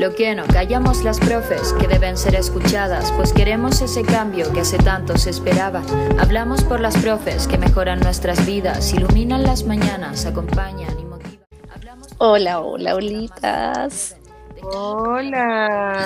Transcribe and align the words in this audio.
Lo 0.00 0.12
que 0.14 0.34
no 0.34 0.44
callamos 0.46 1.04
las 1.04 1.20
profes, 1.20 1.72
que 1.74 1.86
deben 1.86 2.16
ser 2.16 2.34
escuchadas, 2.34 3.12
pues 3.12 3.32
queremos 3.32 3.80
ese 3.80 4.02
cambio 4.02 4.52
que 4.52 4.60
hace 4.60 4.76
tanto 4.76 5.16
se 5.16 5.30
esperaba. 5.30 5.82
Hablamos 6.18 6.64
por 6.64 6.80
las 6.80 6.96
profes, 6.98 7.46
que 7.46 7.58
mejoran 7.58 8.00
nuestras 8.00 8.44
vidas, 8.44 8.92
iluminan 8.92 9.44
las 9.44 9.64
mañanas, 9.64 10.26
acompañan 10.26 10.98
y 10.98 11.04
motivan. 11.04 11.46
Hablamos 11.72 12.08
Hola, 12.18 12.60
hola, 12.60 12.96
olitas. 12.96 14.16
Hola. 14.62 16.04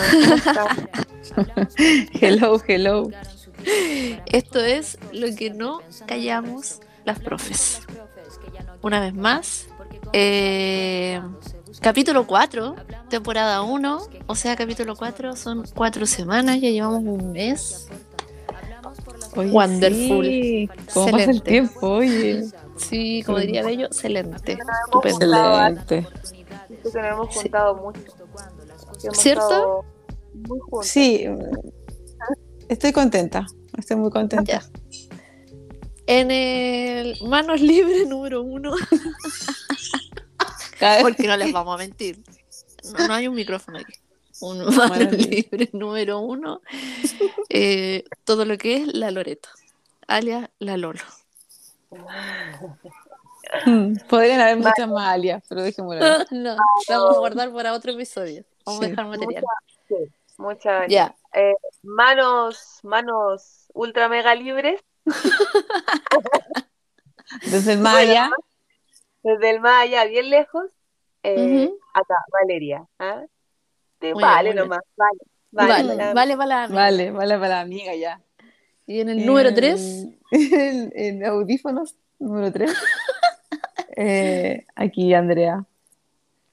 Hello, 2.20 2.60
hello. 2.66 3.08
Esto 4.26 4.60
es 4.60 4.98
lo 5.12 5.34
que 5.34 5.50
no 5.50 5.80
callamos 6.06 6.80
las 7.04 7.20
profes. 7.20 7.80
Una 8.82 9.00
vez 9.00 9.14
más, 9.14 9.68
eh, 10.12 11.20
capítulo 11.80 12.26
4, 12.26 12.76
temporada 13.08 13.62
1, 13.62 14.00
o 14.26 14.34
sea, 14.34 14.56
capítulo 14.56 14.96
4 14.96 15.36
son 15.36 15.64
cuatro 15.74 16.06
semanas, 16.06 16.60
ya 16.60 16.70
llevamos 16.70 17.02
un 17.02 17.32
mes. 17.32 17.88
Oye, 19.36 19.50
Wonderful. 19.50 20.24
sí. 20.26 20.68
¿Cómo 20.92 21.06
pasa 21.06 21.24
el 21.24 21.36
Excelente. 21.36 21.50
tiempo? 21.50 21.86
Oye. 21.88 22.44
Sí, 22.76 23.22
como 23.24 23.38
diría 23.38 23.62
Bello, 23.62 23.86
excelente. 23.86 24.58
Excelente. 25.04 26.06
Siento 26.22 26.90
que 26.92 26.98
nos 26.98 27.12
hemos 27.12 27.34
juntado 27.34 27.74
mucho. 27.76 28.00
Que 29.00 29.06
hemos 29.06 29.18
¿Cierto? 29.18 29.84
Muy 30.34 30.58
juntos. 30.60 30.86
Sí, 30.86 31.26
estoy 32.68 32.92
contenta. 32.92 33.46
Estoy 33.76 33.96
muy 33.96 34.10
contenta. 34.10 34.44
Ya. 34.44 34.62
En 36.06 36.30
el 36.30 37.18
Manos 37.26 37.60
Libres 37.60 38.08
número 38.08 38.42
uno, 38.42 38.72
porque 41.02 41.26
no 41.26 41.36
les 41.36 41.52
vamos 41.52 41.74
a 41.74 41.78
mentir, 41.78 42.18
no, 42.98 43.06
no 43.06 43.14
hay 43.14 43.28
un 43.28 43.34
micrófono 43.34 43.78
aquí. 43.78 43.94
Un 44.40 44.64
Libres 45.16 45.74
número 45.74 46.20
uno, 46.20 46.60
eh, 47.48 48.04
todo 48.24 48.44
lo 48.44 48.56
que 48.56 48.76
es 48.76 48.86
la 48.94 49.10
Loreto, 49.10 49.48
alias 50.06 50.48
la 50.60 50.76
Lolo. 50.76 51.00
Podrían 54.08 54.40
haber 54.40 54.58
muchas 54.58 54.88
más 54.88 55.08
alias, 55.08 55.42
pero 55.48 55.62
dejémoslo. 55.62 56.00
no, 56.30 56.56
la 56.88 56.98
vamos 56.98 57.16
a 57.16 57.18
guardar 57.18 57.52
para 57.52 57.72
otro 57.72 57.92
episodio. 57.92 58.44
Vamos 58.64 58.82
a 58.82 58.84
Sí. 58.84 58.90
dejar 58.90 59.06
material. 59.06 59.44
Muchas 60.36 60.88
Ya, 60.88 61.16
eh, 61.32 61.54
manos, 61.82 62.78
manos 62.84 63.66
ultra 63.74 64.08
mega 64.08 64.36
libres 64.36 64.80
Desde 67.46 67.72
el 67.72 67.80
más 67.80 67.96
allá, 67.96 68.30
desde 69.22 69.50
el 69.50 69.60
más 69.60 69.82
allá, 69.84 70.04
bien 70.04 70.30
lejos. 70.30 70.70
eh. 71.22 71.70
Acá, 71.94 72.14
Valeria. 72.40 72.86
¿ah? 72.98 73.22
Muy 74.00 74.12
vale 74.22 74.52
bien, 74.52 74.56
nomás, 74.62 74.80
vale. 74.96 75.18
vale, 75.50 75.72
Vale, 75.82 75.94
vale, 75.96 76.14
vale. 76.14 76.36
para 76.36 76.46
la 76.48 76.62
amiga. 76.64 76.80
vale, 76.82 77.10
vale 77.10 77.34
para 77.34 77.48
la 77.48 77.60
amiga 77.60 77.94
ya. 77.96 78.20
Y 78.86 79.00
en 79.00 79.08
el 79.08 79.26
número 79.26 79.48
En- 79.50 79.54
3, 79.54 80.06
En, 80.30 80.92
en 80.94 81.24
audífonos, 81.26 81.96
número 82.18 82.52
3. 82.52 82.72
aquí, 84.76 85.14
Andrea. 85.14 85.64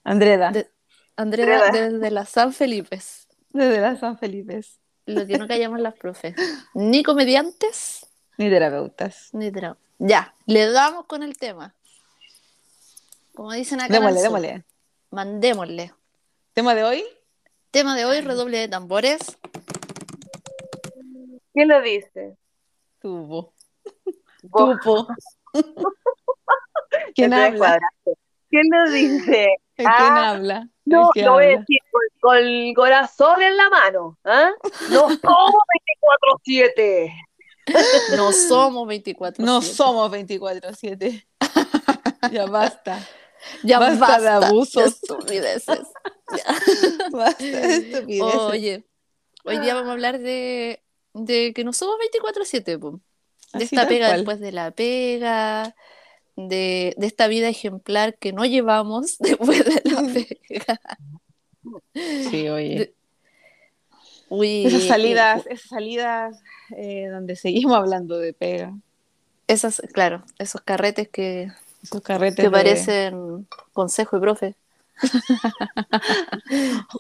Andreda, 0.04 0.52
De- 0.52 0.70
Andrea 1.16 1.66
Andrea. 1.66 1.90
desde 1.90 2.12
la 2.12 2.26
San 2.26 2.54
Felipes. 2.54 3.28
desde 3.50 3.80
la 3.80 3.96
San 3.96 4.18
Felipe. 4.18 4.62
Lo 5.06 5.26
que 5.28 5.38
no 5.38 5.48
callamos 5.48 5.80
las 5.80 5.94
profes. 5.96 6.36
Ni 6.74 7.04
comediantes, 7.04 8.08
Ni 8.38 8.50
terapeutas. 8.50 9.30
ni 9.34 9.52
drama. 9.52 9.78
Ya, 10.00 10.34
le 10.46 10.70
damos 10.72 11.06
con 11.06 11.22
el 11.24 11.38
tema. 11.38 11.74
Como 13.36 13.52
dicen 13.52 13.82
acá. 13.82 13.94
Démosle, 13.94 14.22
démosle. 14.22 14.66
Mandémosle. 15.12 15.94
¿Tema 16.54 16.76
de 16.76 16.84
hoy? 16.84 17.04
Tema 17.72 17.96
de 17.96 18.06
hoy, 18.06 18.22
redoble 18.22 18.58
de 18.60 18.68
tambores. 18.68 19.38
¿Quién 21.54 21.68
lo 21.68 21.82
dice? 21.82 22.38
Tubo. 23.00 23.54
Tupo. 24.42 25.08
¿Quién 27.14 27.30
Te 27.32 27.36
habla? 27.36 27.80
¿Quién 28.50 28.64
lo 28.72 28.92
dice? 28.92 29.58
¿Quién 29.76 29.88
Ah, 29.90 30.32
habla? 30.32 30.58
¿El 30.86 30.92
No, 30.92 31.12
lo 31.16 31.34
voy 31.34 31.44
a 31.46 31.48
decir 31.48 31.80
con, 31.92 32.02
con 32.22 32.38
el 32.38 32.74
corazón 32.76 33.42
en 33.42 33.58
la 33.58 33.70
mano. 33.70 34.18
¿ah? 34.24 34.52
No 34.90 35.10
somos 35.22 35.54
24-7. 36.46 37.12
No 38.16 38.32
somos 38.32 38.88
24. 38.88 39.44
No 39.46 39.62
somos 39.62 40.12
24-7. 40.12 41.26
ya 42.32 42.46
basta. 42.46 43.00
Ya 43.64 43.80
basta 43.80 44.00
basta, 44.00 44.22
de 44.22 44.46
abusos. 44.48 44.84
de 44.84 44.90
estupideces. 44.90 45.80
Basta 47.12 47.44
de 47.44 47.76
estupideces. 47.76 48.36
Oye, 48.36 48.84
hoy 49.44 49.60
día 49.60 49.74
vamos 49.76 49.90
a 49.90 49.94
hablar 49.94 50.20
de, 50.20 50.82
de 51.14 51.54
que 51.54 51.64
no 51.64 51.72
somos 51.74 51.96
24-7, 52.00 52.80
po. 52.80 52.92
de 53.54 53.64
Así 53.64 53.76
esta 53.76 53.88
pega 53.88 54.08
cual. 54.08 54.18
después 54.20 54.40
de 54.40 54.52
la 54.52 54.72
pega, 54.72 55.76
de, 56.36 56.94
de 56.98 57.08
esta 57.08 57.28
vida 57.28 57.48
ejemplar 57.48 58.18
que 58.18 58.34
no 58.34 58.46
llevamos 58.46 59.18
después 59.20 59.64
de 59.64 59.82
la 59.92 60.02
pega. 60.02 60.80
Sí, 62.30 62.50
oye. 62.50 62.76
De- 62.80 62.96
Uy, 64.28 64.66
Esas 64.66 64.84
y- 64.84 64.88
salidas, 64.88 65.46
esas 65.46 65.70
salidas 65.70 66.42
eh, 66.76 67.08
donde 67.10 67.36
seguimos 67.36 67.78
hablando 67.78 68.18
de 68.18 68.34
pega. 68.34 68.74
esas, 69.48 69.82
claro, 69.94 70.26
esos 70.40 70.62
carretes 70.62 71.08
que, 71.08 71.52
Esos 71.86 72.02
carretes 72.02 72.38
que 72.38 72.44
de- 72.44 72.52
parecen 72.52 73.48
consejo 73.74 74.18
y 74.18 74.20
profe. 74.20 74.56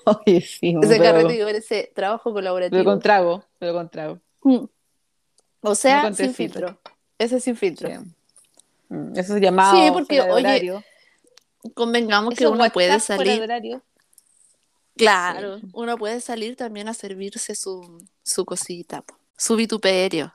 Oye, 0.06 0.42
sí, 0.42 0.76
Ese 0.82 0.98
pero, 0.98 1.04
carrete 1.04 1.38
que 1.38 1.44
parece 1.44 1.92
trabajo 1.96 2.24
pero 2.26 2.34
colaborativo. 2.36 2.84
con 2.84 3.00
trago, 3.00 3.44
pero 3.60 3.74
con 3.74 3.90
trago. 3.90 4.20
Mm. 4.44 4.66
O 5.62 5.76
sea, 5.76 6.14
sin 6.14 6.34
filtro. 6.34 6.80
Ese 7.18 7.40
sin 7.40 7.56
filtro. 7.56 7.90
Sí. 7.90 7.96
Mm, 8.90 9.18
Esos 9.18 9.40
llamados 9.40 9.80
Sí, 9.80 9.92
porque, 9.92 10.22
oye, 10.22 10.32
horario. 10.32 10.84
Convengamos 11.74 12.36
que 12.36 12.48
uno 12.48 12.70
puede 12.72 13.00
salir. 13.00 13.42
horario. 13.42 13.82
Claro, 14.96 15.60
uno 15.74 15.98
puede 15.98 16.22
salir 16.22 16.56
también 16.56 16.88
a 16.88 16.94
servirse 16.94 17.56
su, 17.56 18.06
su 18.24 18.46
cosita, 18.46 19.04
su 19.36 19.56
vituperio. 19.56 20.34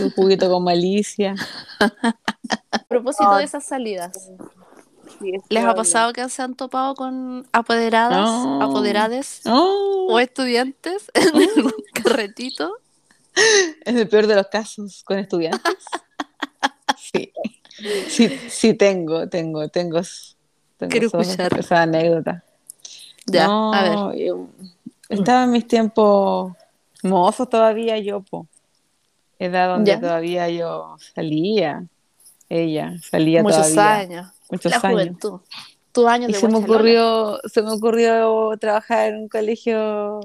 Un 0.00 0.10
juguito 0.10 0.48
con 0.50 0.64
malicia. 0.64 1.34
A 2.70 2.78
propósito 2.88 3.34
de 3.36 3.44
esas 3.44 3.64
salidas, 3.64 4.30
Sí, 5.20 5.32
¿les 5.48 5.64
ha 5.64 5.74
pasado 5.74 6.12
que 6.12 6.28
se 6.28 6.42
han 6.42 6.54
topado 6.56 6.94
con 6.94 7.46
apoderadas, 7.52 8.28
apoderades 8.60 9.40
Oh, 9.46 10.08
o 10.10 10.18
estudiantes 10.20 11.10
en 11.14 11.28
algún 11.36 11.72
carretito? 11.94 12.72
es 13.84 13.94
el 13.94 14.08
peor 14.08 14.26
de 14.26 14.34
los 14.34 14.46
casos 14.48 15.02
con 15.04 15.18
estudiantes. 15.18 15.76
Sí. 16.98 17.32
Sí, 18.08 18.40
sí 18.48 18.74
tengo, 18.74 19.28
tengo, 19.28 19.68
tengo, 19.68 20.00
tengo 20.76 20.90
Quiero 20.90 21.06
esos- 21.08 21.28
escuchar. 21.28 21.58
esa 21.58 21.82
anécdota. 21.82 22.42
Ya, 23.26 23.46
No, 23.46 23.72
a 23.74 23.82
ver. 24.10 24.26
yo- 24.26 24.48
estaba 25.08 25.44
en 25.44 25.50
mis 25.52 25.66
tiempos 25.66 26.52
mozos 27.02 27.48
todavía 27.48 27.98
yo, 27.98 28.22
po. 28.22 28.46
Edad 29.38 29.68
donde 29.68 29.90
Ya. 29.92 30.00
todavía 30.00 30.48
yo 30.48 30.96
salía. 31.14 31.84
Ella 32.48 32.94
salía 33.10 33.42
Muchos 33.42 33.72
todavía. 33.74 33.96
años. 34.20 34.32
Muchos 34.50 34.70
La 34.72 34.76
años. 34.78 34.90
juventud. 34.92 35.40
Tus 35.92 36.06
años 36.06 36.30
Y 36.30 36.32
de 36.34 36.38
se 36.40 36.48
me 36.48 36.58
ocurrió, 36.58 37.40
se 37.52 37.62
me 37.62 37.70
ocurrió 37.72 38.52
trabajar 38.60 39.08
en 39.08 39.16
un 39.22 39.28
colegio 39.28 40.20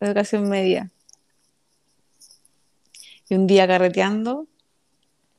de 0.00 0.06
educación 0.06 0.48
media. 0.48 0.90
Y 3.28 3.34
un 3.34 3.46
día 3.46 3.66
carreteando 3.66 4.46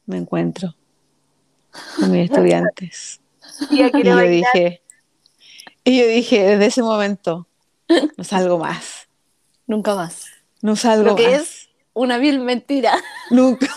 me 0.05 0.17
encuentro 0.17 0.75
con 1.99 2.11
mis 2.11 2.29
estudiantes. 2.29 3.21
Y 3.71 3.77
yo 3.77 3.89
bailar. 4.15 4.27
dije, 4.27 4.81
y 5.85 5.99
yo 5.99 6.05
dije, 6.07 6.44
desde 6.44 6.65
ese 6.68 6.83
momento, 6.83 7.47
no 8.18 8.24
salgo 8.24 8.59
más, 8.59 9.07
Nunca 9.65 9.95
más. 9.95 10.25
no 10.62 10.75
salgo 10.75 11.06
Lo 11.12 11.15
que 11.15 11.29
más, 11.31 11.41
es 11.41 11.56
una 11.97 12.17
vil 12.17 12.39
mentira. 12.39 12.94
nunca. 13.31 13.67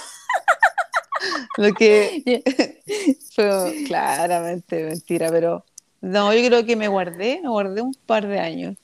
Lo 1.57 1.73
que 1.75 2.23
fue 3.35 3.85
claramente 3.87 4.85
mentira, 4.85 5.29
pero 5.31 5.65
no, 6.01 6.33
yo 6.33 6.47
creo 6.47 6.65
que 6.65 6.77
me 6.77 6.89
guardé, 6.89 7.41
me 7.43 7.49
guardé 7.49 7.83
un 7.83 7.95
par 8.07 8.27
de 8.27 8.39
años. 8.39 8.77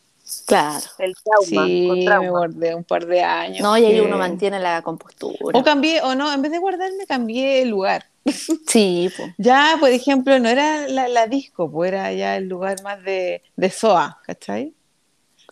Claro. 0.45 0.85
El 0.99 1.15
trauma, 1.15 1.67
Sí, 1.67 1.87
con 2.09 2.21
me 2.21 2.31
guardé 2.31 2.75
un 2.75 2.83
par 2.85 3.07
de 3.07 3.23
años. 3.23 3.61
No, 3.63 3.79
y 3.79 3.85
ahí 3.85 3.95
que- 3.95 4.03
uno 4.03 4.19
mantiene 4.19 4.59
la 4.59 4.83
compostura. 4.83 5.57
O 5.59 5.63
cambié, 5.63 6.01
o 6.03 6.15
no, 6.17 6.33
en 6.33 6.43
vez 6.43 6.51
de 6.51 6.59
guardarme, 6.59 7.07
cambié 7.07 7.63
el 7.63 7.69
lugar. 7.71 8.05
Sí, 8.67 9.09
po. 9.17 9.23
Ya, 9.39 9.77
por 9.79 9.91
ejemplo, 9.91 10.39
no 10.41 10.49
era 10.49 10.89
la, 10.89 11.07
la 11.09 11.27
disco, 11.29 11.71
pues 11.71 11.93
era 11.93 12.13
ya 12.13 12.37
el 12.37 12.49
lugar 12.49 12.83
más 12.83 13.03
de, 13.05 13.43
de 13.55 13.71
SOA, 13.71 14.21
¿cachai? 14.27 14.75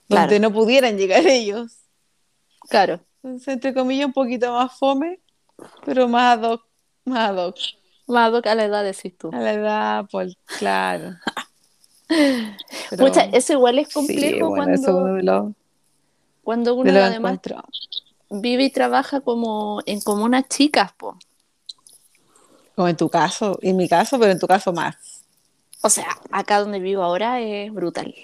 Claro. 0.09 0.23
Donde 0.27 0.41
no 0.41 0.53
pudieran 0.53 0.99
llegar 0.99 1.25
ellos. 1.27 1.73
claro. 2.69 3.01
Entonces, 3.25 3.49
entre 3.49 3.73
comillas, 3.73 4.07
un 4.07 4.13
poquito 4.13 4.53
más 4.53 4.77
fome, 4.79 5.19
pero 5.87 6.07
más 6.09 6.37
ad 6.39 6.43
hoc, 6.53 6.67
más 7.07 7.31
ad 7.31 7.37
hoc. 7.47 7.57
Más 8.07 8.29
ad 8.29 8.35
hoc 8.35 8.47
a 8.47 8.55
la 8.55 8.65
edad 8.67 8.85
decís 8.85 9.17
tú. 9.17 9.31
A 9.33 9.39
la 9.41 9.53
edad, 9.55 10.05
pues, 10.11 10.37
claro. 10.59 11.15
Pero- 12.07 13.07
Pucha, 13.07 13.25
eso 13.33 13.55
igual 13.55 13.79
es 13.79 13.89
sí, 13.89 13.95
complejo 13.95 14.49
bueno, 14.51 14.65
cuando, 14.65 14.97
uno 14.99 15.55
cuando 16.43 16.73
además 16.83 17.15
encuentros. 17.41 17.89
vive 18.29 18.65
y 18.65 18.71
trabaja 18.71 19.23
como 19.23 19.81
en 19.87 20.03
comunas 20.03 20.45
chicas, 20.49 20.93
po. 20.93 21.19
Como 22.77 22.89
en 22.89 22.97
tu 22.97 23.09
caso, 23.09 23.59
en 23.63 23.77
mi 23.79 23.89
caso, 23.89 24.19
pero 24.19 24.33
en 24.33 24.39
tu 24.39 24.47
caso 24.47 24.71
más. 24.75 24.97
O 25.83 25.89
sea, 25.89 26.09
acá 26.31 26.61
donde 26.61 26.79
vivo 26.79 27.03
ahora 27.03 27.41
es 27.41 27.73
brutal. 27.73 28.15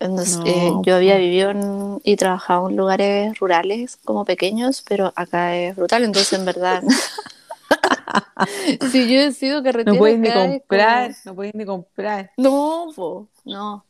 Entonces, 0.00 0.36
No, 0.38 0.44
eh, 0.46 0.72
yo 0.84 0.96
había 0.96 1.14
pues. 1.14 1.24
vivido 1.24 1.50
en- 1.50 2.00
y 2.04 2.16
trabajado 2.16 2.68
en 2.68 2.76
lugares 2.76 3.38
rurales 3.38 3.96
como 4.04 4.24
pequeños, 4.24 4.84
pero 4.88 5.12
acá 5.16 5.56
es 5.56 5.74
brutal, 5.74 6.04
entonces 6.04 6.38
en 6.38 6.44
verdad. 6.44 6.82
si 8.92 9.12
yo 9.12 9.20
decido 9.20 9.62
carretera. 9.62 9.92
No 9.92 9.98
puedes 9.98 10.18
ni 10.18 10.32
comprar, 10.32 11.10
como- 11.10 11.20
no 11.24 11.34
puedes 11.34 11.54
ni 11.54 11.64
comprar. 11.64 12.30
No, 12.36 12.86
po, 12.94 13.28
no. 13.44 13.84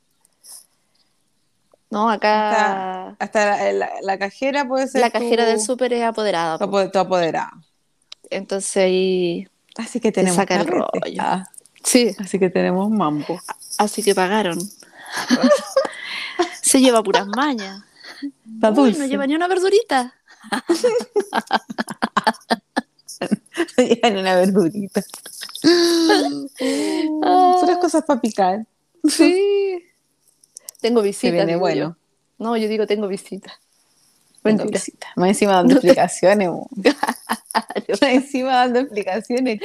No, 1.90 2.10
acá 2.10 3.08
Hasta, 3.10 3.24
hasta 3.24 3.46
la, 3.46 3.72
la- 3.72 3.90
la 4.02 4.18
cajera 4.18 4.66
puede 4.68 4.88
ser 4.88 5.00
la 5.00 5.10
cajera 5.10 5.44
tu, 5.44 5.50
del 5.50 5.60
súper 5.60 5.92
es 5.94 6.04
apoderada, 6.04 6.58
tu, 6.58 6.70
po. 6.70 6.78
apo- 6.78 6.90
tu 6.90 6.98
apoderado. 6.98 7.52
entonces 8.30 8.76
ahí 8.76 9.48
Así 9.76 10.00
que 10.00 10.10
tenemos 10.12 10.36
rollo. 10.66 10.88
Ah, 11.20 11.46
sí, 11.84 12.14
así 12.18 12.38
que 12.38 12.50
tenemos 12.50 12.90
mambo. 12.90 13.40
así 13.78 14.02
que 14.02 14.14
pagaron. 14.14 14.58
Se 16.78 16.84
lleva 16.84 17.02
puras 17.02 17.26
mañas. 17.26 17.82
Uy, 18.76 18.92
no 18.96 19.06
lleva 19.06 19.26
ni 19.26 19.34
una 19.34 19.48
verdurita. 19.48 20.14
Llevan 23.76 24.16
una 24.18 24.36
verdurita. 24.36 25.02
Son 25.62 27.66
las 27.66 27.78
cosas 27.78 28.04
para 28.04 28.20
picar. 28.20 28.64
Sí. 29.08 29.82
Tengo 30.80 31.00
Se 31.00 31.06
visita. 31.08 31.32
viene 31.32 31.46
digo 31.54 31.60
bueno. 31.60 31.80
yo. 31.80 31.96
No, 32.44 32.56
yo 32.56 32.68
digo 32.68 32.86
tengo 32.86 33.08
visita. 33.08 33.52
Tengo 34.44 34.58
Mentira. 34.58 34.78
visita. 34.78 35.08
Más 35.16 35.30
encima 35.30 35.52
dando 35.54 35.74
No 35.74 35.80
te- 35.80 35.88
explicaciones. 35.88 36.48
mo. 36.48 36.68
Más 36.76 38.02
encima 38.02 38.52
dando 38.52 38.78
explicaciones. 38.80 39.60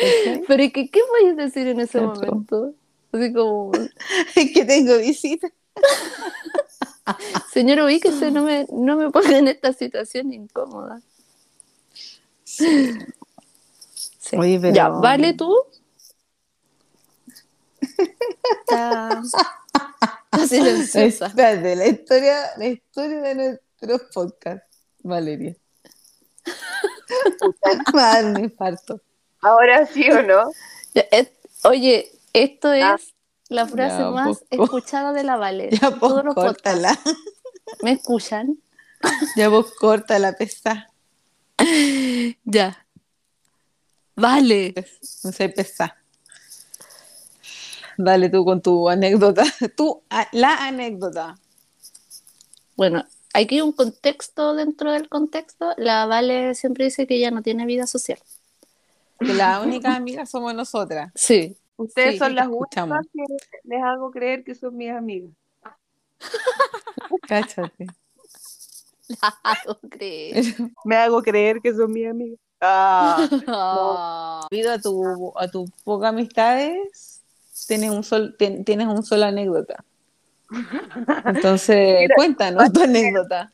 Pero 0.47 0.63
¿y 0.63 0.71
qué, 0.71 0.89
qué 0.89 0.99
podéis 1.07 1.37
decir 1.37 1.67
en 1.67 1.79
ese 1.79 2.01
momento? 2.01 2.73
Así 3.11 3.31
como, 3.31 3.71
Es 4.35 4.51
que 4.51 4.65
tengo 4.65 4.97
visita. 4.97 5.47
Señor, 7.51 7.79
ubíquese, 7.81 8.31
no 8.31 8.43
me, 8.43 8.65
no 8.71 8.95
me 8.97 9.09
ponga 9.11 9.37
en 9.37 9.47
esta 9.47 9.73
situación 9.73 10.31
incómoda. 10.33 11.01
Sí. 12.43 12.93
Oye, 14.37 14.59
pero- 14.59 14.73
Ya, 14.73 14.89
¿vale 14.89 15.33
tú? 15.33 15.55
Está, 17.81 19.21
está 20.31 20.47
silenciosa. 20.47 21.27
Espérate, 21.27 21.75
la 21.75 21.87
historia, 21.87 22.39
la 22.57 22.65
historia 22.67 23.21
de 23.21 23.35
nuestros 23.35 24.01
podcasts, 24.13 24.77
Valeria. 25.03 25.55
Me 27.65 27.99
va 27.99 28.11
a 28.11 28.21
dar 28.21 28.25
un 28.25 28.39
infarto. 28.43 29.01
Ahora 29.41 29.85
sí 29.85 30.09
o 30.09 30.21
no. 30.21 30.51
Ya, 30.93 31.01
es- 31.11 31.31
Oye, 31.65 32.11
esto 32.33 32.69
Ah. 32.69 32.97
La 33.49 33.67
frase 33.67 33.99
Ya, 33.99 34.09
más 34.11 34.43
escuchada 34.49 35.13
de 35.13 35.23
la 35.23 35.35
Vale. 35.37 35.69
Ya 35.81 35.89
pues 35.91 35.99
Todos 35.99 36.23
los 36.25 36.35
córtala. 36.35 36.89
podcasts. 36.95 37.19
¿Me 37.81 37.91
escuchan? 37.93 38.57
Ya 39.35 39.49
vos 39.49 39.73
córtala, 39.79 40.33
pesa. 40.33 40.89
Ya. 42.45 42.85
Vale. 44.15 44.73
No 45.23 45.31
sé, 45.31 45.49
pesa. 45.49 45.97
Dale 47.97 48.29
tú 48.29 48.43
con 48.45 48.61
tu 48.61 48.89
anécdota. 48.89 49.43
Tú, 49.75 50.01
a- 50.09 50.27
la 50.31 50.65
anécdota. 50.67 51.37
Bueno, 52.75 53.05
aquí 53.33 53.61
un 53.61 53.71
contexto 53.71 54.55
dentro 54.55 54.91
del 54.91 55.09
contexto. 55.09 55.73
La 55.77 56.05
Vale 56.05 56.55
siempre 56.55 56.85
dice 56.85 57.05
que 57.07 57.15
ella 57.15 57.31
no 57.31 57.41
tiene 57.43 57.65
vida 57.65 57.85
social. 57.87 58.19
Que 59.19 59.33
las 59.33 59.63
únicas 59.63 59.95
amigas 59.95 60.29
somos 60.29 60.53
nosotras. 60.55 61.11
Sí. 61.15 61.55
Ustedes 61.77 62.11
Sí, 62.13 62.17
son 62.19 62.35
las 62.35 62.45
escuchamos. 62.47 62.99
únicas 62.99 63.11
que 63.13 63.59
les 63.63 63.83
hago 63.83 64.11
creer 64.11 64.43
que 64.43 64.55
son 64.55 64.75
mis 64.77 64.91
amigas. 64.91 65.31
Cáchate. 67.27 67.87
La 69.21 69.37
hago 69.43 69.79
creer. 69.89 70.43
Me 70.85 70.95
hago 70.95 71.21
creer 71.21 71.59
que 71.61 71.73
son 71.73 71.91
mis 71.91 72.07
amigas. 72.07 72.39
Ah. 72.61 74.47
Debido 74.51 74.71
a 74.71 74.79
tu, 74.79 75.33
a 75.37 75.47
tu 75.49 75.65
pocas 75.83 76.09
amistades, 76.09 77.21
tienes 77.67 77.89
un 77.89 78.03
sol, 78.03 78.35
tien- 78.39 78.63
tienes 78.63 78.87
un 78.87 79.03
solo 79.03 79.25
anécdota. 79.25 79.83
Entonces, 81.25 82.07
cuéntanos 82.15 82.71
tu 82.71 82.83
anécdota. 82.83 83.51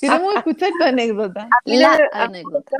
Queremos 0.00 0.34
escuchar 0.36 0.70
tu 0.78 0.84
anécdota. 0.84 1.48
La 1.64 1.98
anécdota. 2.12 2.76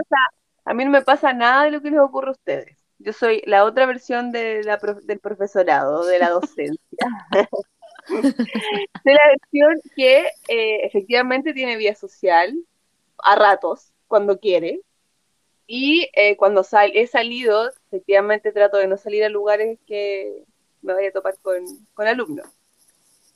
a 0.64 0.74
mí 0.74 0.84
no 0.84 0.90
me 0.90 1.02
pasa 1.02 1.32
nada 1.32 1.64
de 1.64 1.70
lo 1.70 1.80
que 1.80 1.90
les 1.90 2.00
ocurre 2.00 2.28
a 2.28 2.32
ustedes. 2.32 2.76
Yo 2.98 3.12
soy 3.12 3.42
la 3.46 3.64
otra 3.64 3.86
versión 3.86 4.32
de 4.32 4.62
la 4.64 4.78
prof- 4.78 5.02
del 5.04 5.20
profesorado, 5.20 6.04
de 6.04 6.18
la 6.18 6.30
docencia. 6.30 6.78
de 9.04 9.12
la 9.12 9.20
versión 9.28 9.80
que 9.96 10.26
eh, 10.48 10.86
efectivamente 10.86 11.52
tiene 11.54 11.76
vida 11.76 11.94
social 11.94 12.54
a 13.18 13.36
ratos, 13.36 13.92
cuando 14.06 14.38
quiere. 14.38 14.80
Y 15.66 16.08
eh, 16.14 16.36
cuando 16.36 16.64
sal 16.64 16.92
he 16.94 17.06
salido, 17.06 17.70
efectivamente 17.88 18.52
trato 18.52 18.78
de 18.78 18.86
no 18.88 18.96
salir 18.96 19.24
a 19.24 19.28
lugares 19.28 19.78
que 19.86 20.44
me 20.82 20.94
vaya 20.94 21.10
a 21.10 21.12
topar 21.12 21.38
con, 21.42 21.64
con 21.94 22.06
alumnos. 22.06 22.48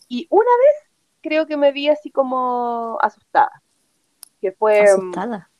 Y 0.09 0.27
una 0.31 0.51
vez 0.51 0.91
creo 1.23 1.47
que 1.47 1.57
me 1.57 1.73
vi 1.73 1.89
así 1.89 2.11
como 2.11 2.99
asustada, 3.03 3.63
que 4.41 4.53
fue 4.53 4.83
mm, 4.83 4.85
Asustada. 4.85 5.51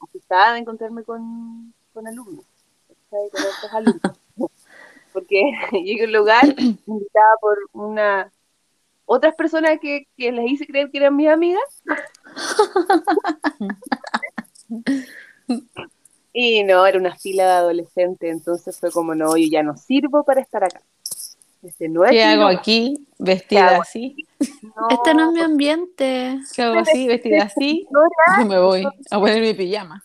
asustada 0.00 0.52
de 0.54 0.60
encontrarme 0.60 1.04
con, 1.04 1.74
con 1.92 2.06
alumnos, 2.06 2.46
¿cachai? 3.14 3.30
con 3.30 3.42
otros 3.42 3.72
alumnos. 3.72 4.18
Porque 5.12 5.42
llegué 5.72 6.02
a 6.02 6.06
un 6.06 6.12
lugar 6.12 6.44
invitada 6.86 7.34
por 7.40 7.58
una 7.72 8.30
otras 9.06 9.34
personas 9.34 9.78
que, 9.80 10.06
que 10.16 10.32
les 10.32 10.50
hice 10.50 10.66
creer 10.66 10.90
que 10.90 10.98
eran 10.98 11.16
mis 11.16 11.28
amigas. 11.28 11.82
Y 16.36 16.64
no, 16.64 16.84
era 16.84 16.98
una 16.98 17.14
fila 17.14 17.44
de 17.44 17.52
adolescentes, 17.52 18.28
entonces 18.28 18.80
fue 18.80 18.90
como, 18.90 19.14
no, 19.14 19.36
yo 19.36 19.46
ya 19.48 19.62
no 19.62 19.76
sirvo 19.76 20.24
para 20.24 20.40
estar 20.40 20.64
acá. 20.64 20.82
Este 21.62 21.88
no 21.88 22.04
es 22.04 22.10
¿Qué 22.10 22.24
hago 22.24 22.46
aquí? 22.46 23.06
Vestida 23.18 23.68
hago? 23.68 23.82
así. 23.82 24.16
No, 24.62 24.88
Este 24.90 25.14
no 25.14 25.28
es 25.28 25.32
mi 25.32 25.40
ambiente. 25.40 26.40
¿Qué 26.54 26.62
hago 26.62 26.80
así? 26.80 27.06
Vestida 27.06 27.44
así. 27.44 27.86
me 28.48 28.58
voy 28.58 28.84
a 29.10 29.20
poner 29.20 29.40
mi 29.40 29.54
pijama. 29.54 30.02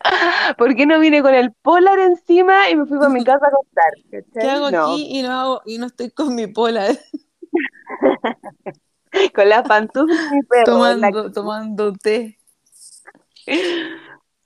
¿Por 0.58 0.74
qué 0.76 0.86
no 0.86 0.98
vine 1.00 1.22
con 1.22 1.34
el 1.34 1.52
polar 1.52 1.98
encima 1.98 2.70
y 2.70 2.76
me 2.76 2.86
fui 2.86 2.98
para 2.98 3.10
mi 3.10 3.24
casa 3.24 3.46
a 3.46 3.48
acostar? 3.48 3.92
¿cachai? 4.10 4.42
¿Qué 4.42 4.50
hago 4.50 4.70
No, 4.70 4.84
aquí 4.84 5.18
y 5.18 5.22
no 5.22 5.32
hago 5.32 5.62
y 5.66 5.78
no 5.78 5.86
estoy 5.86 6.10
con 6.10 6.34
mi 6.34 6.46
pola 6.46 6.86
con 9.34 9.48
las 9.48 9.66
pantuflas 9.66 10.20
y 10.30 10.34
mi 10.36 10.42
perro. 10.42 10.64
la 10.64 10.70
tomando, 11.10 11.32
tomando 11.32 11.92
té? 11.94 12.38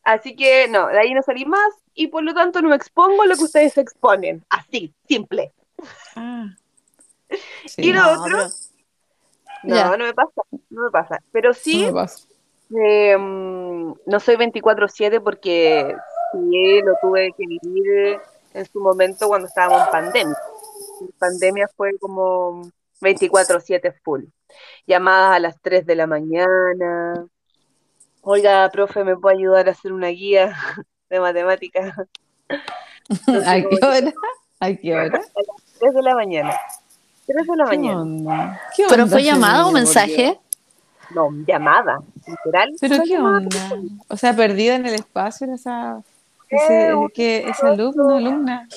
Así 0.04 0.34
que 0.34 0.68
no, 0.68 0.88
de 0.88 0.98
ahí 0.98 1.14
no 1.14 1.22
salí 1.22 1.44
más 1.44 1.72
y 1.94 2.08
por 2.08 2.22
lo 2.22 2.34
tanto 2.34 2.60
no 2.62 2.68
me 2.70 2.76
expongo 2.76 3.22
a 3.22 3.26
lo 3.26 3.36
que 3.36 3.44
ustedes 3.44 3.74
se 3.74 3.80
exponen. 3.80 4.44
Así, 4.50 4.94
simple. 5.06 5.52
Ah. 6.16 6.46
Sí, 7.64 7.82
Y 7.82 7.92
lo 7.92 8.02
No, 8.02 8.12
otro, 8.20 8.36
no, 9.62 9.76
Ya. 9.76 9.96
no 9.96 10.04
me 10.04 10.12
pasa, 10.12 10.42
no 10.68 10.84
me 10.84 10.90
pasa. 10.90 11.22
Pero 11.32 11.50
no 11.50 11.54
sí, 11.54 11.84
me 11.86 11.92
pasa. 11.92 12.26
Eh, 12.80 13.16
no 13.18 14.20
soy 14.20 14.36
24/7 14.36 15.20
porque 15.20 15.94
sí 16.32 16.80
lo 16.82 16.94
tuve 17.00 17.32
que 17.36 17.44
vivir 17.46 18.20
en 18.54 18.66
su 18.66 18.80
momento 18.80 19.28
cuando 19.28 19.48
estábamos 19.48 19.82
en 19.86 19.90
pandemia. 19.90 20.36
En 21.00 21.08
pandemia 21.18 21.68
fue 21.76 21.98
como 21.98 22.62
24/7 23.00 23.92
full. 24.04 24.24
Llamadas 24.86 25.36
a 25.36 25.38
las 25.40 25.60
3 25.60 25.86
de 25.86 25.96
la 25.96 26.06
mañana. 26.06 27.26
Oiga, 28.22 28.68
profe, 28.70 29.02
¿me 29.04 29.16
puede 29.16 29.36
ayudar 29.38 29.68
a 29.68 29.72
hacer 29.72 29.92
una 29.92 30.08
guía 30.08 30.54
de 31.10 31.20
matemáticas? 31.20 31.94
¿A 33.46 33.54
qué 33.60 33.78
hora? 33.82 34.12
¿A 34.60 34.74
qué 34.74 34.94
hora? 34.94 35.20
3 35.80 35.94
de 35.94 36.02
la 36.02 36.14
mañana. 36.14 36.56
3 37.26 37.46
de 37.46 37.56
la 37.56 37.64
¿Qué 37.64 37.76
mañana. 37.76 38.00
onda? 38.02 38.60
¿Qué 38.76 38.84
¿Pero 38.88 39.02
onda 39.04 39.12
fue 39.12 39.20
ese 39.22 39.30
llamada 39.30 39.66
o 39.66 39.72
mensaje? 39.72 40.38
No, 41.14 41.30
llamada, 41.46 41.98
literal. 42.26 42.70
¿Pero 42.80 42.96
fue 42.96 43.04
qué 43.04 43.10
llamada. 43.14 43.38
onda? 43.38 43.76
O 44.08 44.16
sea, 44.16 44.34
perdida 44.34 44.76
en 44.76 44.86
el 44.86 44.94
espacio 44.94 45.46
era 45.46 45.54
esa, 45.56 46.02
ese, 46.48 46.90
Eh, 46.90 46.94
que, 47.14 47.48
ese 47.48 47.66
alumno, 47.66 48.16
alumna. 48.16 48.68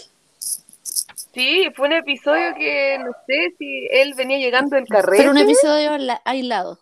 Sí, 1.34 1.68
fue 1.76 1.88
un 1.88 1.94
episodio 1.94 2.54
que 2.58 2.98
no 3.00 3.12
sé 3.28 3.54
si 3.60 3.88
él 3.92 4.14
venía 4.16 4.38
llegando 4.38 4.76
del 4.78 4.88
carrete 4.88 5.18
Pero 5.18 5.32
un 5.32 5.38
episodio 5.38 5.92
aislado. 6.24 6.80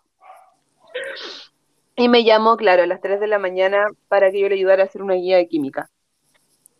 y 1.95 2.07
me 2.07 2.23
llamó, 2.23 2.55
claro, 2.57 2.83
a 2.83 2.87
las 2.87 3.01
3 3.01 3.19
de 3.19 3.27
la 3.27 3.39
mañana 3.39 3.85
para 4.07 4.31
que 4.31 4.39
yo 4.39 4.47
le 4.49 4.55
ayudara 4.55 4.83
a 4.83 4.85
hacer 4.85 5.01
una 5.01 5.15
guía 5.15 5.37
de 5.37 5.47
química. 5.47 5.89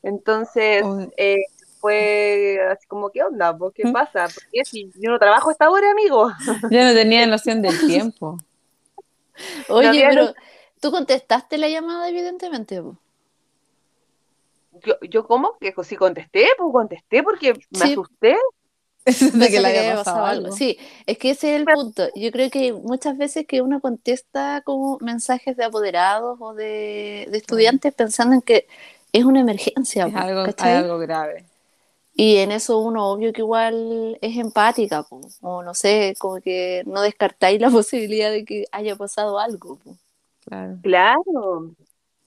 Entonces, 0.04 0.84
Oh. 0.86 1.02
eh, 1.18 1.38
después, 1.60 2.60
así 2.72 2.88
como, 2.88 3.10
¿qué 3.10 3.24
onda? 3.24 3.56
¿Por 3.58 3.74
¿Qué 3.74 3.84
pasa? 3.92 4.26
¿Por 4.26 4.44
qué 4.52 4.66
si 4.66 4.92
yo 5.00 5.10
no 5.12 5.18
trabajo 5.20 5.50
esta 5.52 5.70
hora, 5.70 5.90
amigo? 5.92 6.32
Yo 6.70 6.84
no 6.84 6.94
tenía 6.94 7.26
noción 7.28 7.62
del 7.62 7.80
tiempo. 7.88 8.38
Oye, 9.70 10.06
pero 10.10 10.34
tú 10.80 10.92
contestaste 10.92 11.58
la 11.58 11.70
llamada, 11.70 12.10
evidentemente. 12.10 12.82
Yo, 14.86 14.96
yo 15.02 15.26
¿cómo? 15.28 15.58
Que 15.60 15.74
sí 15.84 15.96
contesté, 15.96 16.48
pues 16.58 16.72
contesté 16.72 17.24
porque 17.24 17.54
me 17.54 17.80
Sí. 17.80 17.92
asusté. 17.92 18.38
de 19.34 19.50
que 19.50 19.60
le 19.60 19.80
había 19.80 19.96
pasado 19.96 20.26
algo. 20.26 20.56
Sí, 20.56 20.78
es 21.06 21.18
que 21.18 21.32
ese 21.32 21.56
es 21.56 21.60
el 21.60 21.66
punto. 21.66 22.08
Yo 22.16 22.32
creo 22.32 22.50
que 22.50 22.72
muchas 22.72 23.18
veces 23.18 23.46
que 23.46 23.62
uno 23.62 23.82
contesta 23.82 24.62
como 24.66 24.98
mensajes 25.02 25.58
de 25.58 25.66
apoderados 25.66 26.38
o 26.40 26.54
de, 26.54 27.28
de 27.30 27.38
estudiantes 27.38 27.94
pensando 27.94 28.36
en 28.36 28.42
que 28.42 28.68
es 29.12 29.26
una 29.26 29.42
emergencia. 29.42 30.08
Es 30.08 30.16
algo, 30.16 30.46
algo 30.58 30.98
grave. 31.00 31.46
Y 32.16 32.38
en 32.38 32.52
eso 32.52 32.78
uno 32.80 33.08
obvio 33.08 33.34
que 33.34 33.42
igual 33.42 34.18
es 34.22 34.38
empática, 34.38 35.04
po, 35.04 35.22
o 35.42 35.64
no 35.64 35.74
sé, 35.74 36.14
como 36.20 36.40
que 36.42 36.84
no 36.86 37.02
descartáis 37.02 37.60
la 37.60 37.70
posibilidad 37.72 38.30
de 38.32 38.46
que 38.46 38.66
haya 38.72 38.96
pasado 38.96 39.40
algo. 39.40 39.78
po. 39.78 39.98
Claro. 40.46 40.78
Claro. 40.84 41.72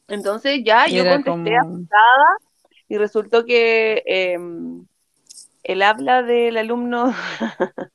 Entonces 0.08 0.60
ya 0.64 0.86
yo 0.88 1.04
contesté 1.04 1.56
como- 1.58 1.74
asustada 1.76 2.26
y 2.88 2.96
resultó 2.98 3.44
que 3.44 4.02
em, 4.06 4.86
el 5.64 5.82
habla 5.82 6.22
del 6.22 6.56
alumno 6.56 7.12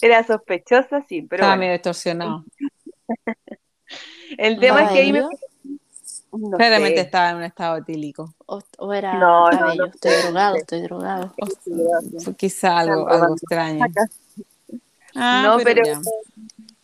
era 0.00 0.22
sospechosa, 0.24 1.02
sí, 1.08 1.22
pero 1.22 1.40
Estaba 1.40 1.52
bueno, 1.52 1.60
medio 1.60 1.72
distorsionado. 1.72 2.44
el 4.38 4.58
tema 4.60 4.84
es 4.84 4.90
que 4.92 4.98
ahí 4.98 5.12
me... 5.12 5.24
Claramente 6.56 7.00
sé. 7.00 7.06
estaba 7.06 7.30
en 7.30 7.36
un 7.36 7.42
estado 7.42 7.76
etílico. 7.78 8.34
O, 8.46 8.60
o 8.78 8.92
era 8.92 9.14
No, 9.14 9.50
no, 9.50 9.58
cabello, 9.58 9.86
no. 9.86 9.90
estoy 9.92 10.12
drogado, 10.22 10.56
estoy 10.56 10.82
drogado. 10.82 11.34
O 12.26 12.32
quizá 12.34 12.78
algo, 12.78 13.08
Algo 13.08 13.34
extraño. 13.34 13.84
Ah, 15.14 15.42
No, 15.44 15.58
pero, 15.62 15.82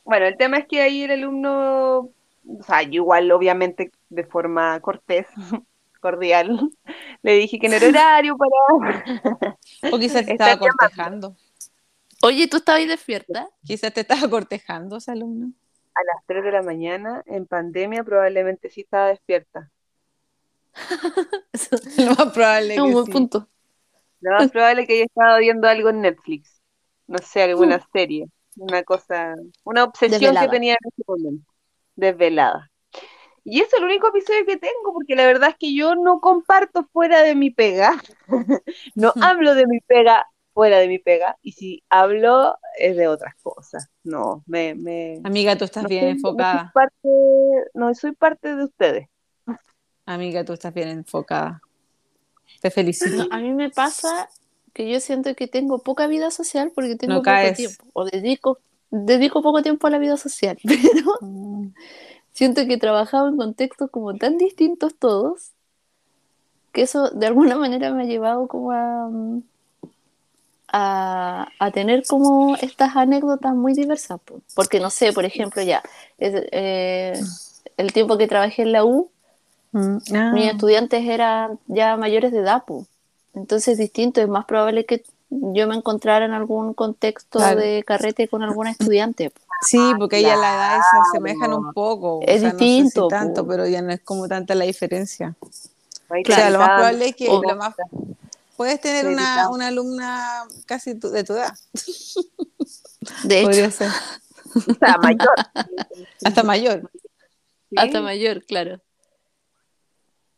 bueno, 0.05 0.27
el 0.27 0.37
tema 0.37 0.59
es 0.59 0.67
que 0.67 0.81
ahí 0.81 1.03
el 1.03 1.13
alumno, 1.13 2.11
o 2.47 2.63
sea, 2.67 2.83
yo 2.83 3.03
igual 3.03 3.31
obviamente 3.31 3.93
de 4.09 4.25
forma 4.25 4.81
cortés, 4.81 5.27
cordial, 6.01 6.71
le 7.23 7.35
dije 7.37 7.59
que 7.59 7.69
no 7.69 7.77
era 7.77 7.89
horario 7.89 8.37
para... 8.37 9.57
O 9.93 9.99
quizás 9.99 10.25
te 10.27 10.33
Está 10.33 10.53
estaba 10.53 10.59
cortejando. 10.59 11.37
Oye, 12.23 12.47
¿tú 12.49 12.59
estabas 12.59 12.81
ahí 12.81 12.87
despierta? 12.87 13.49
Quizás 13.65 13.93
te 13.93 14.03
estaba 14.03 14.29
cortejando 14.29 14.97
ese 14.97 15.11
alumno. 15.11 15.53
A 15.95 16.01
las 16.05 16.25
3 16.27 16.45
de 16.45 16.53
la 16.53 16.63
mañana, 16.63 17.23
en 17.27 17.47
pandemia, 17.47 18.03
probablemente 18.03 18.71
sí 18.71 18.83
estaba 18.83 19.09
despierta. 19.09 19.71
Lo 21.99 22.15
más 22.15 22.33
probable 22.33 22.75
es 22.75 22.81
un 22.81 22.89
que 22.89 22.93
buen 22.95 23.07
sí. 23.07 23.13
punto. 23.13 23.49
Lo 24.21 24.33
más 24.33 24.51
probable 24.51 24.83
es 24.83 24.89
que 24.89 24.95
haya 24.95 25.05
estado 25.05 25.39
viendo 25.39 25.69
algo 25.69 25.91
en 25.91 26.01
Netflix. 26.01 26.63
No 27.07 27.19
sé, 27.19 27.43
alguna 27.43 27.81
serie. 27.93 28.27
Una 28.57 28.83
cosa, 28.85 29.35
una 29.65 29.85
obsesión 29.85 30.21
Desvelada. 30.21 30.47
que 30.47 30.53
tenía 30.53 30.73
en 30.75 30.89
ese 30.89 31.03
momento. 31.07 31.53
Desvelada. 31.97 32.71
Y 33.45 33.61
eso 33.61 33.77
es 33.77 33.83
el 33.83 33.85
único 33.85 34.09
episodio 34.09 34.47
que 34.47 34.57
tengo, 34.57 34.93
porque 34.93 35.17
la 35.17 35.27
verdad 35.27 35.51
es 35.51 35.57
que 35.57 35.75
yo 35.75 35.97
no 35.97 36.21
comparto 36.21 36.85
fuera 36.93 37.23
de 37.23 37.35
mi 37.35 37.51
pega. 37.51 38.01
no 38.95 39.13
hablo 39.21 39.55
de 39.55 39.67
mi 39.67 39.81
pega 39.81 40.27
fuera 40.53 40.79
de 40.79 40.89
mi 40.89 40.99
pega. 40.99 41.37
Y 41.43 41.53
si 41.53 41.83
hablo, 41.89 42.57
es 42.79 42.97
de 42.97 43.09
otras 43.09 43.35
cosas. 43.43 43.89
No, 44.05 44.43
me... 44.47 44.75
me 44.75 45.21
Amiga, 45.25 45.57
tú 45.57 45.65
estás 45.65 45.85
no 45.85 45.89
bien 45.89 46.03
soy- 46.03 46.09
no 46.09 46.15
soy 46.15 46.19
enfocada. 46.19 46.71
parte, 46.75 47.09
no 47.75 47.95
soy 47.95 48.13
parte 48.13 48.57
de 48.57 48.65
ustedes. 48.65 49.09
Amiga, 50.07 50.45
tú 50.45 50.53
estás 50.53 50.75
bien 50.75 50.89
enfocada. 50.89 51.61
Te 52.61 52.71
felicito. 52.71 53.17
No, 53.17 53.29
a 53.31 53.39
mí 53.41 53.53
me 53.53 53.71
pasa 53.71 54.29
que 54.73 54.91
yo 54.91 55.01
siento 55.01 55.35
que 55.35 55.47
tengo 55.49 55.79
poca 55.81 56.07
vida 56.07 56.31
social 56.31 56.73
porque 56.75 56.97
tengo 56.97 57.15
No 57.15 57.19
poco 57.21 57.25
caes. 57.25 57.57
tiempo. 57.57 57.85
O 57.93 58.05
dedico, 58.05 58.59
dedico 58.91 59.43
poco 59.43 59.63
tiempo 59.63 59.87
a 59.87 59.91
la 59.91 59.99
vida 59.99 60.17
social. 60.17 60.59
Pero 60.65 61.13
Mm. 61.21 61.69
siento 62.33 62.67
que 62.67 62.75
he 62.75 62.79
trabajado 62.79 63.29
en 63.29 63.37
contextos 63.37 63.91
como 63.91 64.15
tan 64.17 64.39
distintos 64.39 64.97
todos 64.99 65.53
que 66.73 66.83
eso 66.83 67.11
de 67.11 67.27
alguna 67.27 67.57
manera 67.57 67.93
me 67.93 68.03
ha 68.03 68.07
llevado 68.07 68.49
como 68.49 68.73
a, 68.73 69.09
mm, 69.11 69.43
a, 70.73 71.49
a 71.59 71.71
tener 71.71 72.05
como 72.07 72.57
estas 72.57 72.97
anécdotas 72.97 73.55
muy 73.55 73.75
diversas. 73.75 74.19
po. 74.25 74.41
Porque 74.55 74.81
no 74.81 74.91
sé, 74.91 75.13
por 75.13 75.25
ejemplo, 75.25 75.63
ya, 75.63 75.83
es- 76.19 76.45
eh, 76.53 77.21
el 77.77 77.93
tiempo 77.93 78.17
que 78.19 78.27
trabajé 78.29 78.63
en 78.63 78.73
la 78.73 78.85
U, 78.85 79.11
Mm. 79.75 79.97
Ah. 80.15 80.33
mis 80.35 80.51
estudiantes 80.53 81.03
eran 81.09 81.59
ya 81.67 81.97
mayores 81.97 82.31
de 82.31 82.41
edad, 82.41 82.63
po. 82.67 82.85
entonces 83.35 83.69
es 83.69 83.79
distinto, 83.79 84.21
es 84.21 84.29
más 84.29 84.45
probable 84.45 84.85
que 84.85 85.03
yo 85.31 85.67
me 85.67 85.75
encontrara 85.75 86.27
en 86.27 86.33
algún 86.33 86.75
contexto 86.75 87.39
Claro. 87.39 87.59
de 87.59 87.83
carrete 87.83 88.29
con 88.29 88.43
alguna 88.43 88.71
estudiante. 88.73 89.31
po. 89.31 89.41
Sí, 89.63 89.79
porque 89.99 90.19
ella 90.19 90.37
la 90.37 90.55
edad 90.57 90.77
se 90.91 90.99
asemejan 91.09 91.55
un 91.55 91.73
poco. 91.73 92.19
o 92.19 92.23
Es 92.27 92.41
sea, 92.43 92.51
distinto, 92.51 93.03
No 93.05 93.09
sé 93.09 93.17
si 93.17 93.21
tanto, 93.25 93.43
po. 93.45 93.49
pero 93.49 93.67
ya 93.67 93.81
no 93.81 93.93
es 93.93 94.01
como 94.01 94.29
tanta 94.29 94.55
la 94.55 94.67
diferencia. 94.67 95.35
Ahí 96.11 96.23
O 96.29 96.35
sea, 96.35 96.51
lo 96.51 96.59
más 96.59 96.69
probable 96.69 97.09
es 97.09 97.17
que 97.17 97.29
O- 97.31 97.43
lo 97.43 97.57
más 97.57 97.75
puedes 98.63 98.81
tener 98.81 99.05
Sí, 99.07 99.13
una, 99.13 99.35
claro. 99.35 99.51
una 99.51 99.67
alumna 99.67 100.45
casi 100.67 100.95
tu- 100.95 101.11
de 101.11 101.25
tu 101.25 101.33
edad. 101.33 101.53
De 103.25 103.41
hecho, 103.41 103.49
Podría 103.49 103.71
ser. 103.73 103.91
Sea, 104.79 104.97
mayor. 104.99 105.35
Hasta 106.25 106.43
mayor. 106.45 106.91
Sí. 107.71 107.77
hasta 107.77 108.01
mayor, 108.03 108.45
claro. 108.45 108.81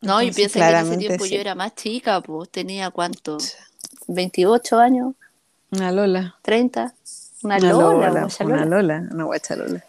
No, 0.01 0.23
y 0.23 0.31
piensa 0.33 0.61
que 0.61 0.77
en 0.77 0.87
ese 0.87 0.97
tiempo 0.99 1.25
sí. 1.25 1.35
yo 1.35 1.41
era 1.41 1.55
más 1.55 1.75
chica, 1.75 2.21
pues 2.21 2.49
tenía 2.51 2.91
cuánto, 2.91 3.37
28 4.07 4.79
años, 4.79 5.15
Una 5.73 5.91
Lola. 5.93 6.37
30, 6.43 6.95
una, 7.43 7.57
Una 7.57 7.73
Lola, 7.73 8.29
Una 8.41 8.65
Lola. 8.65 9.09
Una 9.11 9.25
guacha 9.25 9.57
Lola. 9.57 9.85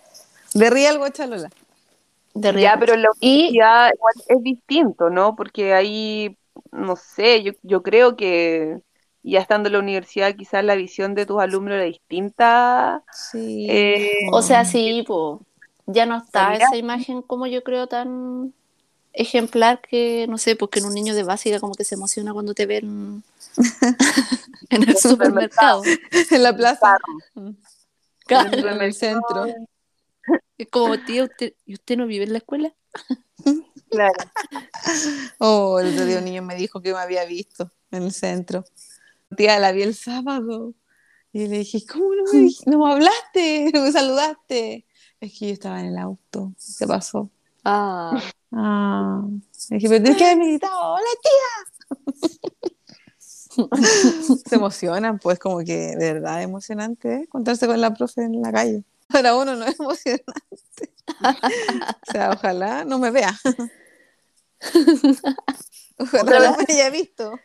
De 0.53 0.69
Real 0.69 0.97
guacha 0.97 1.27
Lola. 1.27 1.49
De 2.33 2.47
Ya, 2.49 2.51
real. 2.51 2.79
pero 2.79 2.95
la 2.97 3.09
Y 3.21 3.47
igual 3.57 3.93
es 4.27 4.41
distinto, 4.43 5.09
¿no? 5.09 5.35
Porque 5.35 5.73
ahí, 5.73 6.35
no 6.75 6.95
sé, 6.95 7.43
yo, 7.43 7.53
yo 7.63 7.83
creo 7.83 8.15
que 8.15 8.79
ya 9.23 9.39
estando 9.39 9.67
en 9.69 9.73
la 9.73 9.79
universidad 9.79 10.35
quizás 10.35 10.63
la 10.63 10.75
visión 10.75 11.15
de 11.15 11.25
tus 11.25 11.41
alumnos 11.41 11.73
era 11.75 11.83
distinta. 11.83 13.03
Sí. 13.11 13.67
Eh, 13.69 14.11
O 14.31 14.41
sea, 14.41 14.65
sí, 14.65 15.03
pues 15.07 15.39
ya 15.87 16.05
no 16.05 16.17
está 16.17 16.51
Mira. 16.51 16.65
esa 16.65 16.77
imagen 16.77 17.21
como 17.21 17.47
yo 17.47 17.63
creo 17.63 17.87
tan 17.87 18.53
ejemplar 19.13 19.81
que, 19.81 20.27
no 20.27 20.37
sé, 20.37 20.55
porque 20.55 20.79
en 20.79 20.85
un 20.85 20.93
niño 20.93 21.15
de 21.15 21.23
básica 21.23 21.59
como 21.59 21.73
que 21.73 21.85
se 21.85 21.95
emociona 21.95 22.33
cuando 22.33 22.53
te 22.53 22.65
ven 22.65 23.23
en 24.69 24.83
el 24.89 24.97
supermercado. 24.97 25.83
en 26.31 26.43
la 26.43 26.55
plaza. 26.55 26.97
Claro. 28.25 28.67
En 28.67 28.81
el 28.81 28.93
centro. 28.93 29.45
Es 30.57 30.67
como, 30.69 30.97
tía, 30.99 31.23
¿usted, 31.23 31.53
¿y 31.65 31.73
usted 31.73 31.97
no 31.97 32.07
vive 32.07 32.25
en 32.25 32.33
la 32.33 32.39
escuela? 32.39 32.73
Claro. 33.89 34.13
Oh, 35.39 35.79
el 35.79 35.93
otro 35.93 36.05
día 36.05 36.19
un 36.19 36.25
niño 36.25 36.41
me 36.41 36.55
dijo 36.55 36.81
que 36.81 36.91
me 36.93 36.99
había 36.99 37.25
visto 37.25 37.71
en 37.91 38.03
el 38.03 38.11
centro. 38.11 38.65
Tía, 39.37 39.59
la 39.59 39.71
vi 39.71 39.83
el 39.83 39.95
sábado. 39.95 40.73
Y 41.31 41.47
le 41.47 41.59
dije, 41.59 41.85
¿cómo 41.85 42.13
no 42.15 42.23
me, 42.31 42.49
no 42.65 42.85
me 42.85 42.91
hablaste? 42.93 43.71
No 43.73 43.81
me 43.83 43.91
saludaste. 43.91 44.85
Es 45.19 45.37
que 45.37 45.47
yo 45.47 45.53
estaba 45.53 45.79
en 45.79 45.87
el 45.87 45.97
auto. 45.97 46.53
¿Qué 46.77 46.87
pasó? 46.87 47.29
Ah, 47.63 48.21
Ah. 48.57 49.21
Le 49.69 49.77
dije, 49.77 49.89
pero 49.89 50.01
tienes 50.01 50.17
que 50.17 50.23
haberme 50.25 50.47
gritado, 50.47 50.93
¡Hola, 50.93 51.09
tía! 51.21 52.29
Se 54.45 54.55
emocionan, 54.55 55.19
pues, 55.19 55.39
como 55.39 55.59
que 55.59 55.95
de 55.95 56.13
verdad 56.13 56.41
emocionante 56.41 57.13
¿eh? 57.13 57.21
encontrarse 57.23 57.67
con 57.67 57.81
la 57.81 57.93
profe 57.93 58.23
en 58.23 58.41
la 58.41 58.51
calle. 58.51 58.83
Para 59.11 59.35
uno 59.35 59.55
no 59.55 59.65
es 59.65 59.79
emocionante. 59.79 60.93
O 62.07 62.11
sea, 62.11 62.31
ojalá 62.31 62.85
no 62.85 62.99
me 62.99 63.11
vea. 63.11 63.33
Ojalá 65.97 66.51
no 66.51 66.57
me 66.57 66.65
haya 66.67 66.89
visto. 66.89 67.39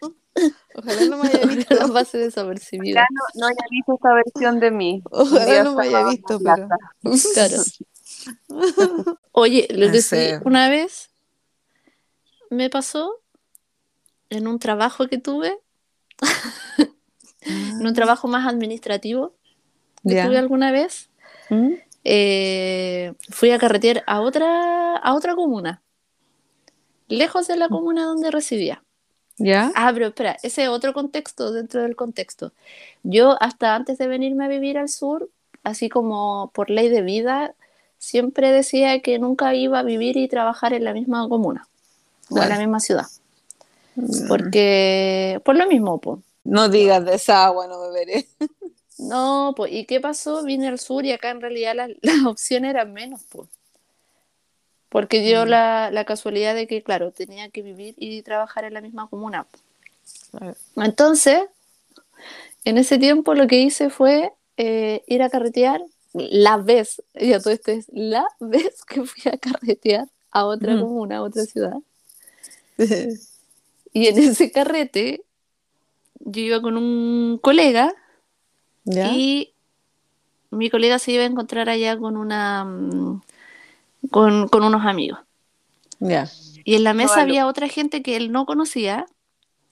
Ojalá 0.75 1.05
no 1.05 1.19
me 1.19 1.29
haya 1.29 1.47
visto. 1.47 1.75
la 1.75 1.87
base 1.87 2.19
desapercibida. 2.19 3.01
Ya 3.01 3.07
no, 3.11 3.23
no 3.35 3.47
haya 3.47 3.65
visto 3.71 3.95
esta 3.95 4.13
versión 4.13 4.59
de 4.59 4.71
mí. 4.73 5.03
Ojalá 5.11 5.65
no 5.65 5.75
me 5.77 5.87
haya 5.87 6.09
visto, 6.09 6.41
pero. 6.41 6.69
Claro. 7.35 7.63
Oye, 9.33 9.69
lo 9.71 9.87
No 9.87 9.93
que 9.93 10.03
sí, 10.03 10.17
una 10.45 10.69
vez 10.69 11.11
me 12.51 12.71
pasó 12.71 13.21
en 14.29 14.47
un 14.49 14.59
trabajo 14.59 15.07
que 15.07 15.19
tuve, 15.19 15.59
en 17.43 17.87
un 17.87 17.95
trabajo 17.95 18.29
más 18.29 18.49
administrativo 18.49 19.37
que 20.03 20.23
tuve 20.23 20.39
alguna 20.39 20.73
vez, 20.73 21.10
¿Mm? 21.51 21.75
eh, 22.05 23.13
fui 23.31 23.51
a 23.51 23.59
carretear 23.59 24.03
a 24.07 24.21
otra, 24.21 24.97
a 24.97 25.15
otra 25.15 25.35
comuna, 25.35 25.83
lejos 27.09 27.47
de 27.49 27.57
la 27.57 27.69
comuna 27.69 28.05
donde 28.05 28.31
residía. 28.31 28.83
¿Ya? 29.37 29.73
Ah, 29.75 29.91
pero 29.93 30.09
espera, 30.09 30.37
ese 30.43 30.65
es 30.65 30.69
otro 30.69 30.93
contexto 30.93 31.51
dentro 31.51 31.83
del 31.83 31.97
contexto. 31.97 32.53
Yo 33.03 33.37
hasta 33.43 33.75
antes 33.75 33.97
de 33.97 34.07
venirme 34.07 34.45
a 34.45 34.49
vivir 34.49 34.77
al 34.77 34.91
sur, 34.91 35.31
así 35.65 35.89
como 35.89 36.51
por 36.53 36.69
ley 36.69 36.89
de 36.89 37.01
vida, 37.01 37.55
siempre 37.99 38.53
decía 38.53 39.01
que 39.01 39.19
nunca 39.19 39.55
iba 39.55 39.79
a 39.79 39.83
vivir 39.83 40.19
y 40.19 40.29
trabajar 40.29 40.75
en 40.75 40.85
la 40.85 40.93
misma 40.93 41.27
comuna 41.29 41.67
o 42.29 42.43
en 42.43 42.49
la 42.49 42.59
misma 42.59 42.81
ciudad. 42.81 43.07
Porque, 44.29 45.41
por 45.45 45.57
lo 45.57 45.67
mismo, 45.67 45.99
pues. 45.99 46.21
No 46.45 46.69
digas 46.69 47.05
de 47.05 47.15
esa 47.15 47.45
agua, 47.47 47.67
no 47.67 47.81
beberé. 47.81 48.27
No, 49.01 49.55
pues, 49.57 49.73
¿y 49.73 49.85
qué 49.87 50.01
pasó? 50.01 50.43
Vine 50.45 50.69
al 50.69 50.79
sur 50.79 51.05
y 51.05 51.13
acá 51.13 51.31
en 51.31 51.41
realidad 51.41 51.75
las, 51.75 51.91
las 52.03 52.25
opciones 52.27 52.71
eran 52.71 52.93
menos, 52.93 53.23
pues. 53.31 53.49
Porque 54.89 55.21
dio 55.21 55.45
Mm. 55.47 55.49
la, 55.49 55.91
la 55.93 56.05
casualidad 56.05 56.55
de 56.55 56.67
que, 56.67 56.83
claro, 56.83 57.13
tenía 57.13 57.49
que 57.51 57.63
vivir 57.63 57.95
y 57.97 58.23
trabajar 58.23 58.65
en 58.65 58.75
la 58.75 58.81
misma 58.81 59.09
comuna. 59.09 59.47
Entonces, 60.77 61.43
en 62.65 62.79
ese 62.79 62.99
tiempo 62.99 63.35
lo 63.35 63.47
que 63.47 63.61
hice 63.61 63.91
fue 63.91 64.33
eh, 64.57 65.03
ir 65.07 65.23
a 65.23 65.31
carretear 65.31 65.81
la 66.13 66.57
vez, 66.57 67.03
ya 67.15 67.41
todo 67.41 67.53
esto 67.53 67.71
es 67.71 67.87
la 67.93 68.27
vez 68.41 68.85
que 68.85 69.05
fui 69.05 69.31
a 69.33 69.39
carretear 69.39 70.09
a 70.33 70.45
otra 70.45 70.75
Mm. 70.75 70.81
comuna, 70.81 71.17
a 71.19 71.23
otra 71.23 71.45
ciudad. 71.45 71.77
Y 73.93 74.07
en 74.07 74.19
ese 74.19 74.53
carrete 74.53 75.25
yo 76.21 76.41
iba 76.43 76.63
con 76.63 76.77
un 76.77 77.39
colega 77.43 77.93
¿Ya? 78.91 79.07
y 79.07 79.53
mi 80.51 80.69
colega 80.69 80.99
se 80.99 81.13
iba 81.13 81.23
a 81.23 81.27
encontrar 81.27 81.69
allá 81.69 81.97
con 81.97 82.17
una 82.17 82.65
mm, 82.65 83.23
con, 84.11 84.49
con 84.49 84.65
unos 84.65 84.85
amigos. 84.85 85.21
Ya. 86.01 86.29
Y 86.65 86.75
en 86.75 86.85
la 86.85 86.95
mesa 86.95 87.23
había 87.23 87.47
otra 87.47 87.69
gente 87.69 88.03
que 88.03 88.17
él 88.17 88.33
no 88.33 88.47
conocía 88.47 89.07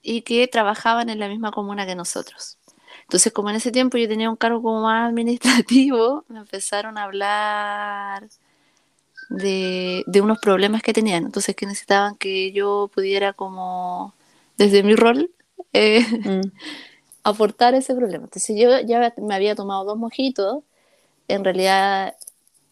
y 0.03 0.23
que 0.23 0.47
trabajaban 0.47 1.09
en 1.09 1.19
la 1.19 1.29
misma 1.29 1.51
comuna 1.51 1.87
que 1.87 1.95
nosotros. 1.95 2.59
Entonces, 3.03 3.33
como 3.33 3.51
en 3.51 3.57
ese 3.57 3.73
tiempo 3.73 3.97
yo 3.97 4.07
tenía 4.09 4.31
un 4.31 4.37
cargo 4.37 4.63
como 4.63 4.83
más 4.83 5.09
administrativo, 5.09 6.25
me 6.29 6.39
empezaron 6.39 6.99
a 6.99 7.05
hablar 7.05 8.29
de, 9.31 10.05
de 10.07 10.21
unos 10.21 10.39
problemas 10.39 10.83
que 10.83 10.93
tenían. 10.93 11.25
Entonces, 11.25 11.57
que 11.57 11.67
necesitaban 11.67 12.17
que 12.17 12.53
yo 12.53 12.91
pudiera 12.95 13.33
como, 13.33 14.15
desde 14.57 14.83
mi 14.83 14.95
rol, 14.95 15.31
eh, 15.73 16.07
Mm. 16.25 16.53
aportar 17.31 17.75
ese 17.75 17.95
problema. 17.95 18.25
Entonces 18.25 18.57
yo 18.59 18.81
ya 18.81 19.13
me 19.19 19.35
había 19.35 19.55
tomado 19.55 19.85
dos 19.85 19.99
mojitos. 19.99 20.63
En 21.29 21.45
realidad, 21.45 22.17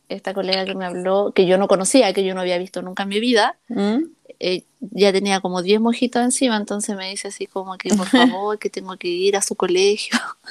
esta 0.08 0.34
colega 0.34 0.64
que 0.64 0.74
me 0.74 0.86
habló, 0.86 1.32
que 1.34 1.46
yo 1.46 1.58
no 1.58 1.68
conocía, 1.68 2.12
que 2.12 2.24
yo 2.24 2.34
no 2.34 2.40
había 2.42 2.58
visto 2.58 2.82
nunca 2.82 3.04
en 3.04 3.08
mi 3.10 3.20
vida, 3.20 3.58
Mm. 3.68 4.04
eh, 4.40 4.64
ya 4.80 5.12
tenía 5.12 5.40
como 5.40 5.62
10 5.62 5.80
mojitos 5.80 6.22
encima, 6.22 6.56
entonces 6.56 6.96
me 6.96 7.10
dice 7.10 7.28
así 7.28 7.46
como 7.46 7.76
que 7.78 7.90
por 7.94 8.06
favor, 8.08 8.58
que 8.58 8.70
tengo 8.70 8.96
que 8.98 9.08
ir 9.08 9.36
a 9.36 9.42
su 9.42 9.56
colegio. 9.56 10.18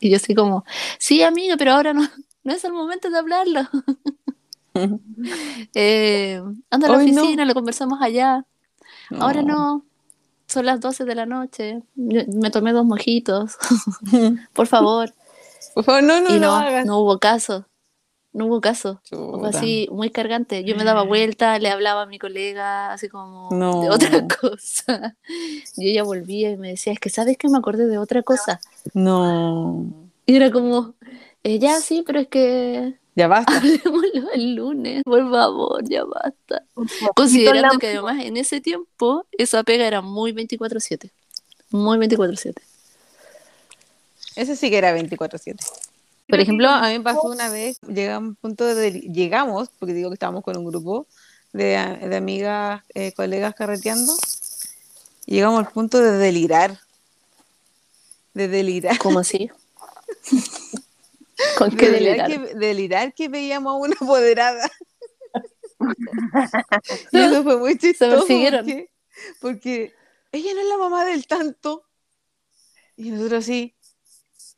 Y 0.00 0.10
yo 0.10 0.16
así 0.16 0.34
como, 0.34 0.64
sí, 0.98 1.22
amiga, 1.22 1.56
pero 1.56 1.72
ahora 1.72 1.92
no, 1.92 2.08
no 2.44 2.52
es 2.52 2.62
el 2.64 2.72
momento 2.72 3.10
de 3.10 3.18
hablarlo. 3.18 3.62
Eh, 5.74 6.40
anda 6.70 6.86
a 6.86 6.90
la 6.90 6.98
Hoy 6.98 7.10
no. 7.12 7.22
oficina, 7.22 7.44
lo 7.44 7.54
conversamos 7.54 8.00
allá. 8.00 8.44
Ahora 9.10 9.42
no, 9.42 9.84
son 10.48 10.66
las 10.66 10.80
12 10.80 11.04
de 11.04 11.14
la 11.14 11.26
noche. 11.26 11.82
Yo- 11.94 12.22
Me 12.34 12.50
tomé 12.50 12.72
dos 12.72 12.84
mojitos. 12.84 13.56
Por 14.52 14.66
favor. 14.66 15.12
Por 15.74 15.84
favor, 15.84 16.02
no, 16.02 16.20
no, 16.20 16.30
y 16.34 16.40
no, 16.40 16.46
no, 16.48 16.54
hagas. 16.56 16.86
no 16.86 16.98
hubo 16.98 17.18
caso. 17.18 17.66
No 18.32 18.46
hubo 18.46 18.60
caso. 18.60 19.00
Fue 19.08 19.48
así, 19.48 19.88
muy 19.90 20.10
cargante. 20.10 20.62
Yo 20.62 20.76
me 20.76 20.84
daba 20.84 21.02
vuelta, 21.02 21.58
le 21.58 21.70
hablaba 21.70 22.02
a 22.02 22.06
mi 22.06 22.18
colega, 22.18 22.92
así 22.92 23.08
como 23.08 23.48
No. 23.52 23.80
de 23.80 23.90
otra 23.90 24.26
cosa. 24.40 25.16
Y 25.76 25.90
ella 25.90 26.02
volvía 26.04 26.50
y 26.50 26.56
me 26.56 26.68
decía, 26.70 26.92
es 26.92 27.00
que 27.00 27.10
sabes 27.10 27.36
que 27.38 27.48
me 27.48 27.58
acordé 27.58 27.86
de 27.86 27.98
otra 27.98 28.22
cosa. 28.22 28.60
No. 28.94 29.84
Y 30.26 30.36
era 30.36 30.50
como, 30.52 30.94
"Eh, 31.42 31.58
ya 31.58 31.80
sí, 31.80 32.02
pero 32.06 32.20
es 32.20 32.28
que 32.28 32.98
Ya 33.18 33.26
basta. 33.26 33.52
hablemoslo 33.56 34.32
el 34.32 34.54
lunes, 34.54 35.02
por 35.02 35.28
favor, 35.28 35.82
ya 35.88 36.04
basta. 36.04 36.62
Considerando 37.16 37.76
que 37.80 37.88
además 37.88 38.24
en 38.24 38.36
ese 38.36 38.60
tiempo 38.60 39.26
esa 39.32 39.64
pega 39.64 39.88
era 39.88 40.02
muy 40.02 40.30
24/7. 40.32 41.10
Muy 41.70 41.98
24/7. 41.98 42.62
Ese 44.36 44.54
sí 44.54 44.70
que 44.70 44.78
era 44.78 44.96
24-7. 44.96 45.56
Por 46.28 46.38
ejemplo, 46.38 46.68
a 46.68 46.88
mí 46.90 46.98
me 46.98 47.00
pasó 47.02 47.22
una 47.22 47.48
vez, 47.48 47.80
llegamos 47.88 48.36
punto 48.40 48.64
de, 48.64 48.92
llegamos, 48.92 49.68
porque 49.80 49.94
digo 49.94 50.10
que 50.10 50.14
estábamos 50.14 50.44
con 50.44 50.56
un 50.56 50.64
grupo 50.64 51.08
de, 51.52 51.70
de 52.08 52.16
amigas, 52.16 52.84
eh, 52.94 53.10
colegas 53.14 53.52
carreteando, 53.56 54.14
y 55.26 55.34
llegamos 55.34 55.66
al 55.66 55.72
punto 55.72 55.98
de 55.98 56.12
delirar. 56.12 56.78
De 58.32 58.46
delirar. 58.46 58.96
¿Cómo 58.98 59.18
así? 59.18 59.50
¿Con 61.56 61.76
qué 61.76 61.86
De 61.86 61.92
delirar, 61.92 62.28
delirar? 62.28 62.48
que, 62.48 62.54
delirar 62.58 63.14
que 63.14 63.28
veíamos 63.28 63.72
a 63.72 63.76
una 63.76 63.94
apoderada. 64.00 64.70
y 67.12 67.18
eso 67.18 67.42
fue 67.42 67.56
muy 67.58 67.78
chistoso. 67.78 68.16
persiguieron. 68.18 68.64
Porque, 68.64 68.90
porque 69.40 69.94
ella 70.32 70.54
no 70.54 70.60
es 70.60 70.66
la 70.66 70.78
mamá 70.78 71.04
del 71.04 71.26
tanto. 71.26 71.84
Y 72.96 73.10
nosotros 73.10 73.44
así, 73.44 73.76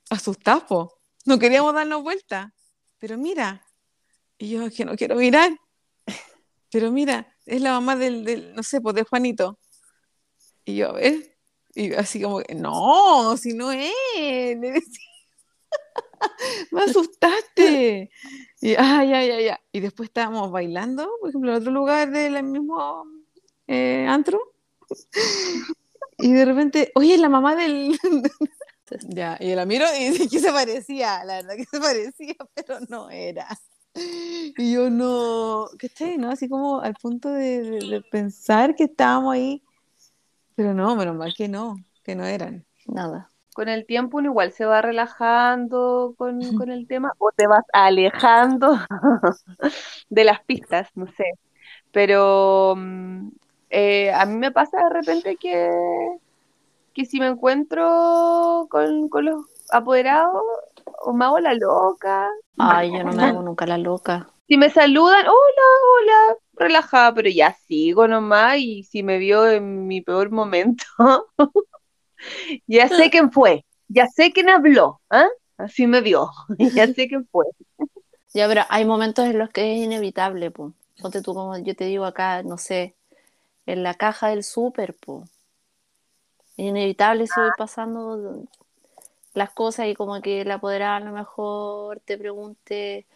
asustados, 0.09 0.65
po. 0.65 0.99
no 1.27 1.39
queríamos 1.39 1.75
darnos 1.75 2.03
vuelta. 2.03 2.55
Pero 2.99 3.19
mira, 3.19 3.67
y 4.39 4.51
yo 4.51 4.67
es 4.67 4.75
que 4.75 4.85
no 4.85 4.97
quiero 4.97 5.17
mirar. 5.17 5.53
Pero 6.73 6.91
mira, 6.91 7.37
es 7.45 7.61
la 7.61 7.73
mamá 7.73 7.97
del, 7.97 8.25
del 8.25 8.55
no 8.55 8.63
sé, 8.63 8.81
pues 8.81 8.95
de 8.95 9.05
Juanito. 9.05 9.59
Y 10.65 10.77
yo, 10.77 10.91
a 10.91 10.93
ver, 10.93 11.37
y 11.75 11.93
así 11.95 12.21
como, 12.21 12.41
que, 12.41 12.55
no, 12.55 13.37
si 13.37 13.53
no 13.53 13.71
es. 13.73 13.93
Me 16.73 16.83
asustaste. 16.83 18.11
Y, 18.61 18.75
ah, 18.77 19.05
ya, 19.05 19.25
ya, 19.25 19.41
ya. 19.41 19.61
Y 19.73 19.81
después 19.81 20.09
estábamos 20.09 20.51
bailando, 20.51 21.09
por 21.21 21.31
ejemplo, 21.31 21.51
en 21.51 21.57
otro 21.57 21.73
lugar 21.73 22.11
del 22.11 22.43
mismo 22.45 23.05
eh, 23.67 24.07
antro. 24.09 24.41
Y 26.23 26.33
de 26.35 26.45
repente, 26.45 26.93
oye, 26.97 27.17
la 27.17 27.31
mamá 27.31 27.57
del. 27.57 27.99
ya, 29.09 29.39
y 29.41 29.55
la 29.55 29.65
miro 29.65 29.87
y 29.99 30.11
dice 30.11 30.29
que 30.29 30.39
se 30.39 30.53
parecía, 30.53 31.25
la 31.25 31.37
verdad 31.37 31.57
que 31.57 31.65
se 31.65 31.81
parecía, 31.81 32.35
pero 32.55 32.79
no 32.91 33.09
era. 33.09 33.49
Y 33.95 34.73
yo 34.75 34.91
no, 34.91 35.67
¿cachai? 35.79 36.19
¿No? 36.19 36.31
Así 36.31 36.47
como 36.47 36.81
al 36.83 36.95
punto 36.95 37.31
de, 37.31 37.63
de- 37.63 37.87
de 37.89 38.01
pensar 38.03 38.75
que 38.77 38.85
estábamos 38.85 39.33
ahí. 39.33 39.63
Pero 40.55 40.75
no, 40.75 40.95
menos 40.95 41.17
mal 41.17 41.33
que 41.35 41.49
no, 41.49 41.77
que 42.05 42.15
no 42.15 42.27
eran. 42.27 42.67
Nada. 42.87 43.30
Con 43.55 43.69
el 43.69 43.87
tiempo 43.87 44.19
uno 44.19 44.31
igual 44.31 44.53
se 44.53 44.65
va 44.65 44.83
relajando 44.83 46.15
con, 46.17 46.57
con 46.57 46.71
el 46.71 46.87
tema 46.87 47.13
o 47.19 47.31
te 47.33 47.47
vas 47.47 47.65
alejando 47.73 48.79
de 50.09 50.25
las 50.25 50.43
pistas, 50.45 50.89
no 50.95 51.07
sé. 51.07 51.25
Pero 51.93 52.75
mm, 52.77 53.29
eh, 53.71 54.13
a 54.13 54.27
mí 54.27 54.37
me 54.37 54.53
pasa 54.53 54.85
de 54.85 54.91
repente 54.91 55.37
que, 55.37 55.71
que 56.95 57.05
si 57.05 57.21
me 57.21 57.29
encuentro 57.29 58.67
con, 58.71 59.09
con 59.09 59.25
los 59.25 59.45
apoderados 59.71 60.43
o 61.03 61.13
me 61.13 61.25
hago 61.25 61.39
la 61.41 61.55
loca. 61.55 62.29
Ay, 62.59 62.93
yo 62.93 63.05
no 63.05 63.13
me 63.13 63.25
hago 63.25 63.43
nunca 63.43 63.67
la 63.67 63.79
loca. 63.79 64.29
Si 64.49 64.57
me 64.57 64.69
saludan, 64.69 65.27
hola, 65.27 65.69
hola, 65.97 66.37
relajada, 66.55 67.15
pero 67.15 67.29
ya 67.29 67.53
sigo 67.69 68.09
nomás 68.09 68.57
y 68.59 68.83
si 68.83 69.05
me 69.05 69.19
vio 69.19 69.49
en 69.49 69.87
mi 69.87 70.01
peor 70.01 70.33
momento, 70.33 70.85
ya 72.67 72.89
sé 72.89 73.11
quién 73.11 73.31
fue, 73.31 73.65
ya 73.89 74.07
sé 74.07 74.33
quién 74.33 74.49
habló, 74.49 75.01
¿ah? 75.11 75.29
Así 75.57 75.87
me 75.87 76.01
vio, 76.01 76.31
ya 76.59 76.87
sé 76.87 77.09
quién 77.09 77.27
fue. 77.31 77.47
Ya, 78.33 78.47
pero 78.49 78.63
hay 78.69 78.85
momentos 78.85 79.27
en 79.27 79.39
los 79.39 79.51
que 79.51 79.75
es 79.75 79.85
inevitable, 79.85 80.51
po. 80.51 80.73
Ponte 81.01 81.23
tú, 81.23 81.35
como 81.35 81.57
yo 81.59 81.75
te 81.75 81.85
digo 81.85 82.05
acá, 82.05 82.43
no 82.43 82.59
sé, 82.59 82.95
en 83.67 83.83
la 83.83 83.95
caja 83.95 84.29
del 84.29 84.45
súper, 84.45 84.95
po. 84.95 85.25
Es 86.57 86.67
inevitable 86.67 87.27
si 87.27 87.41
voy 87.41 87.51
pasando 87.57 88.45
las 89.35 89.51
cosas 89.51 89.87
y 89.87 89.95
como 89.95 90.21
que 90.21 90.45
la 90.45 90.55
apoderada 90.55 90.97
a 90.97 91.01
lo 91.01 91.13
mejor 91.13 92.01
te 92.01 92.19
pregunte, 92.19 93.07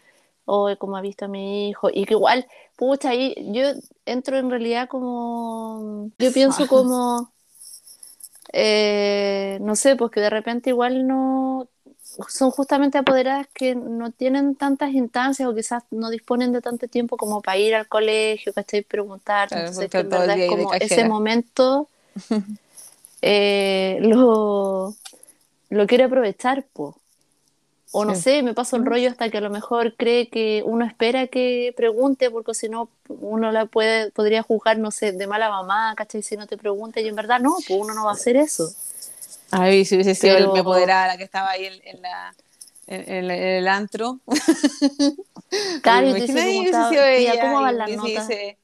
o 0.45 0.75
cómo 0.79 0.97
ha 0.97 1.01
visto 1.01 1.25
a 1.25 1.29
mi 1.29 1.69
hijo, 1.69 1.91
y 1.93 2.05
que 2.05 2.15
igual, 2.15 2.47
pucha, 2.77 3.11
ahí 3.11 3.35
yo 3.53 3.63
entro 4.05 4.39
en 4.39 4.51
realidad 4.51 4.89
como, 4.89 6.11
yo 6.19 6.33
pienso 6.33 6.67
como, 6.67 7.33
eh, 8.57 9.59
no 9.61 9.75
sé, 9.75 9.97
pues 9.97 10.13
que 10.13 10.21
de 10.21 10.31
repente 10.31 10.71
igual 10.71 11.07
no, 11.09 11.69
son 12.29 12.51
justamente 12.53 12.99
apoderadas 12.99 13.49
que 13.53 13.75
no 13.75 14.13
tienen 14.13 14.55
tantas 14.55 14.93
instancias 14.93 15.49
o 15.49 15.55
quizás 15.55 15.83
no 15.91 16.09
disponen 16.09 16.53
de 16.53 16.61
tanto 16.61 16.87
tiempo 16.87 17.17
como 17.17 17.43
para 17.43 17.59
ir 17.59 17.75
al 17.75 17.89
colegio, 17.89 18.53
¿cachai? 18.53 18.83
Preguntar. 18.83 19.49
Claro, 19.49 19.67
Entonces, 19.71 19.91
que 19.91 19.99
en 19.99 20.09
verdad 20.09 20.39
es 20.39 20.49
como 20.49 20.73
ese 20.75 21.05
momento 21.09 21.89
eh, 23.23 23.99
lo, 24.03 24.95
lo 25.71 25.87
quiere 25.87 26.05
aprovechar, 26.05 26.65
po. 26.73 26.97
O 27.97 28.05
no 28.05 28.15
Sí. 28.17 28.23
sé, 28.23 28.43
me 28.43 28.55
paso 28.55 28.75
el 28.77 28.85
rollo 28.85 29.09
hasta 29.09 29.31
que 29.31 29.39
a 29.39 29.41
lo 29.41 29.51
mejor 29.51 29.95
cree 29.97 30.29
que 30.29 30.63
uno 30.67 30.85
espera 30.85 31.29
que 31.29 31.73
pregunte, 31.77 32.29
porque 32.29 32.53
si 32.53 32.69
no, 32.69 32.89
uno 33.09 33.53
la 33.53 33.67
puede, 33.67 34.11
podría 34.11 34.43
juzgar, 34.43 34.79
no 34.79 34.91
sé, 34.91 35.13
de 35.13 35.27
mala 35.29 35.49
mamá, 35.49 35.95
¿cachai? 35.97 36.23
Si 36.23 36.37
no 36.37 36.47
te 36.49 36.57
pregunta, 36.57 37.01
y 37.01 37.07
en 37.07 37.15
verdad 37.15 37.39
no, 37.39 37.55
pues 37.55 37.79
uno 37.81 37.95
no 37.95 38.05
va 38.05 38.11
a 38.11 38.15
hacer 38.15 38.35
eso. 38.37 38.69
Ay, 39.53 39.85
si 39.85 39.95
hubiese 39.95 40.17
sido 40.17 40.35
Pero- 40.37 40.53
mi 40.53 40.59
apoderada 40.59 41.07
la 41.07 41.17
que 41.17 41.23
estaba 41.23 41.51
ahí 41.51 41.67
en, 41.67 41.75
en 41.85 42.03
la, 42.03 42.35
la- 42.89 42.97
en 42.97 43.31
el 43.31 43.69
antro. 43.69 44.19
Claro, 45.83 46.09
Me 46.09 46.21
te 46.23 46.27
¿cómo, 46.27 46.61
tía, 47.17 47.41
¿cómo 47.41 47.61
van 47.63 47.79
las 47.79 47.91
notas? 47.91 48.27
dice, 48.29 48.59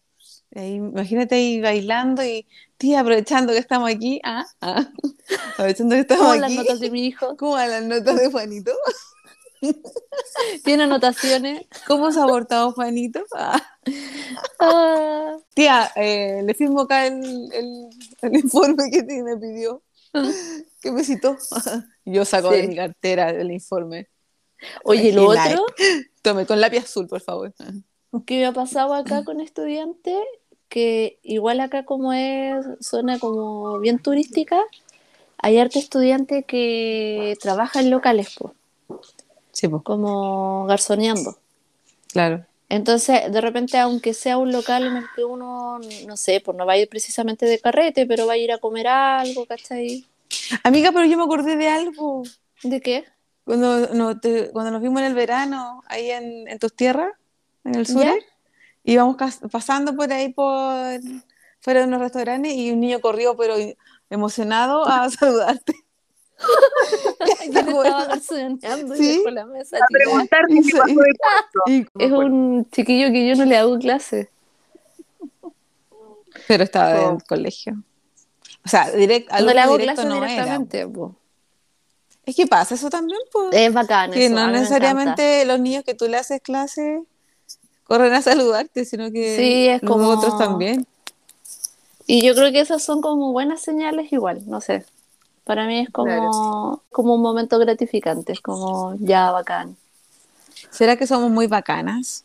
imagínate 0.56 1.36
ahí 1.36 1.60
bailando 1.60 2.24
y, 2.24 2.46
tía, 2.78 3.00
aprovechando 3.00 3.52
que 3.52 3.60
estamos 3.60 3.88
aquí, 3.88 4.20
ah, 4.24 4.44
ah, 4.60 4.88
aprovechando 5.54 5.94
que 5.94 6.00
estamos 6.00 6.22
¿Cómo 6.24 6.32
aquí. 6.32 6.40
las 6.40 6.52
notas 6.52 6.80
de 6.80 6.90
mi 6.90 7.06
hijo? 7.06 7.36
¿Cómo 7.36 7.52
van 7.52 7.70
las 7.70 7.84
notas 7.84 8.16
de 8.18 8.28
Juanito? 8.28 8.72
¿Tiene 10.64 10.84
anotaciones? 10.84 11.66
¿Cómo 11.86 12.10
se 12.12 12.20
ha 12.20 12.26
portado 12.26 12.72
Juanito? 12.72 13.24
Ah. 13.34 13.60
Ah, 14.62 15.36
Tía, 15.54 15.90
eh, 15.96 16.42
le 16.44 16.52
firmo 16.54 16.82
acá 16.82 17.06
el, 17.06 17.50
el- 17.52 17.88
el 18.20 18.36
informe 18.36 18.90
que 18.90 19.02
te- 19.02 19.22
me 19.22 19.36
pidió, 19.38 19.82
que 20.82 20.92
me 20.92 21.02
citó. 21.02 21.36
Yo 22.04 22.24
saco 22.26 22.50
de 22.50 22.68
mi 22.68 22.76
cartera 22.76 23.30
el 23.30 23.50
informe. 23.50 24.08
Oye, 24.84 25.12
lo 25.12 25.28
otro 25.28 25.64
Tome, 26.20 26.44
con 26.44 26.60
lápiz 26.60 26.80
azul, 26.84 27.08
por 27.08 27.22
favor. 27.22 27.54
que 28.26 28.36
me 28.36 28.46
ha 28.46 28.52
pasado 28.52 28.92
acá 28.92 29.24
con 29.24 29.40
estudiantes, 29.40 30.18
que 30.68 31.18
igual 31.22 31.60
acá 31.60 31.86
como 31.86 32.12
es 32.12 32.66
zona 32.80 33.18
como 33.18 33.78
bien 33.78 33.98
turística, 33.98 34.60
hay 35.38 35.58
harto 35.58 35.78
estudiante 35.78 36.42
que 36.44 37.34
trabaja 37.40 37.80
en 37.80 37.90
locales, 37.90 38.34
po, 38.38 38.54
Sí, 39.60 39.68
pues, 39.68 39.82
como 39.82 40.64
garzoneando. 40.64 41.36
claro. 42.10 42.46
Entonces, 42.70 43.30
de 43.30 43.40
repente, 43.42 43.76
aunque 43.78 44.14
sea 44.14 44.38
un 44.38 44.52
local 44.52 44.86
en 44.86 44.96
el 44.96 45.06
que 45.14 45.22
uno, 45.24 45.80
no 46.06 46.16
sé, 46.16 46.40
pues 46.42 46.56
no 46.56 46.64
va 46.64 46.72
a 46.74 46.78
ir 46.78 46.88
precisamente 46.88 47.44
de 47.44 47.58
carrete, 47.58 48.06
pero 48.06 48.26
va 48.26 48.32
a 48.34 48.36
ir 48.38 48.52
a 48.52 48.58
comer 48.58 48.86
algo, 48.86 49.44
¿cachai? 49.44 50.06
Amiga, 50.62 50.92
pero 50.92 51.04
yo 51.04 51.18
me 51.18 51.24
acordé 51.24 51.56
de 51.56 51.68
algo. 51.68 52.22
¿De 52.62 52.80
qué? 52.80 53.04
Cuando, 53.44 53.88
no, 53.92 54.18
te- 54.18 54.50
cuando 54.52 54.70
nos 54.70 54.80
vimos 54.80 55.00
en 55.00 55.08
el 55.08 55.14
verano, 55.14 55.82
ahí 55.88 56.10
en, 56.10 56.48
en 56.48 56.58
tus 56.58 56.74
tierras, 56.74 57.12
en 57.64 57.74
el 57.74 57.86
sur, 57.86 58.06
íbamos 58.84 59.16
pasando 59.50 59.94
por 59.94 60.10
ahí 60.10 60.32
por 60.32 61.00
fuera 61.60 61.80
de 61.80 61.86
unos 61.86 62.00
restaurantes 62.00 62.54
y 62.54 62.70
un 62.70 62.80
niño 62.80 63.00
corrió, 63.00 63.36
pero 63.36 63.56
emocionado 64.08 64.86
a 64.88 65.10
saludarte. 65.10 65.74
Sí. 68.96 69.18
dejó 69.18 69.31
la 69.31 69.46
mesa 69.46 69.76
A 69.76 69.81
qué 69.88 69.98
pasó 70.29 70.85
de 70.87 70.94
cuarto. 70.94 71.61
Y- 71.66 71.87
Es 71.98 72.11
un 72.12 72.68
chiquillo 72.70 73.11
que 73.12 73.29
yo 73.29 73.35
no 73.37 73.44
le 73.44 73.57
hago 73.57 73.79
clase. 73.79 74.31
pero 76.46 76.64
estaba 76.64 76.92
en 77.00 77.05
Oh. 77.07 77.16
el 77.16 77.24
colegio. 77.24 77.74
O 78.64 78.68
sea, 78.68 78.90
direct, 78.90 79.31
No 79.33 79.53
le 79.53 79.61
hago 79.61 79.79
directo 79.79 80.03
clase 80.03 80.09
no 80.09 80.16
era. 80.24 80.26
directamente. 80.33 80.87
po. 80.88 81.14
Es 82.26 82.37
que 82.37 82.46
pasa 82.46 82.74
eso 82.74 82.90
también, 82.90 83.18
pues. 83.33 83.48
Es 83.53 83.72
bacán 83.72 84.11
que 84.11 84.26
eso, 84.26 84.35
no 84.35 84.48
necesariamente 84.48 85.44
los 85.46 85.59
niños 85.61 85.85
que 85.85 85.94
tú 85.94 86.07
le 86.09 86.16
haces 86.16 86.40
clase 86.42 87.03
corren 87.85 88.12
a 88.12 88.22
saludarte, 88.22 88.85
sino 88.85 89.11
que 89.11 89.37
Sí, 89.37 89.68
es 89.68 89.83
los 89.83 89.90
como- 89.90 90.09
otros 90.09 90.37
también. 90.38 90.87
Y 92.07 92.24
yo 92.26 92.35
creo 92.35 92.53
que 92.53 92.61
esas 92.61 92.83
son 92.83 93.00
como 93.00 93.33
buenas 93.33 93.62
señales 93.62 94.12
igual, 94.12 94.42
no 94.46 94.61
sé. 94.61 94.85
Para 95.50 95.66
mí 95.66 95.80
es 95.80 95.90
como, 95.90 96.80
como 96.92 97.16
un 97.16 97.22
momento 97.22 97.58
gratificante, 97.58 98.32
es 98.34 98.40
como 98.40 98.94
ya 99.00 99.32
bacán. 99.32 99.76
¿Será 100.70 100.94
que 100.94 101.08
somos 101.08 101.28
muy 101.28 101.48
bacanas? 101.48 102.24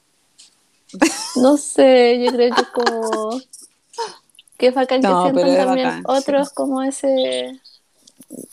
No 1.41 1.57
sé, 1.57 2.23
yo 2.23 2.37
creo 2.37 2.53
que 2.53 2.61
es 2.61 2.67
como 2.67 3.41
que 4.59 4.67
es 4.67 4.75
bacán 4.75 5.01
que 5.01 5.07
No, 5.07 5.23
sientan 5.23 5.57
también 5.57 5.87
bacán, 5.87 6.03
otros 6.05 6.53
como 6.53 6.83
ese 6.83 7.59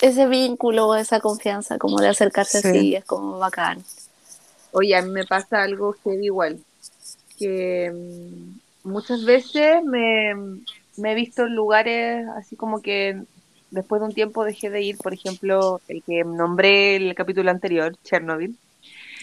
ese 0.00 0.26
vínculo, 0.26 0.94
esa 0.94 1.20
confianza, 1.20 1.76
como 1.76 2.00
de 2.00 2.08
acercarse 2.08 2.56
Sí. 2.61 2.68
así, 2.68 2.94
es 2.94 3.04
como 3.04 3.38
bacán. 3.38 3.85
Oye, 4.72 4.96
a 4.96 5.02
mí 5.02 5.11
me 5.11 5.26
pasa 5.26 5.64
algo 5.64 5.92
heavy 6.02 6.24
igual, 6.24 6.58
que 7.38 7.92
mm, 7.92 8.88
muchas 8.88 9.22
veces 9.26 9.85
me, 9.85 10.35
me 10.96 11.12
he 11.12 11.14
visto 11.14 11.42
en 11.42 11.54
lugares 11.56 12.26
así 12.38 12.56
como 12.56 12.80
que 12.80 13.20
después 13.72 14.00
de 14.00 14.06
un 14.08 14.14
tiempo 14.14 14.44
dejé 14.44 14.70
de 14.70 14.82
ir, 14.82 14.96
por 14.98 15.12
ejemplo, 15.12 15.80
el 15.88 16.02
que 16.04 16.22
nombré 16.24 16.96
el 16.96 17.14
capítulo 17.14 17.50
anterior, 17.50 17.96
Chernobyl, 18.04 18.56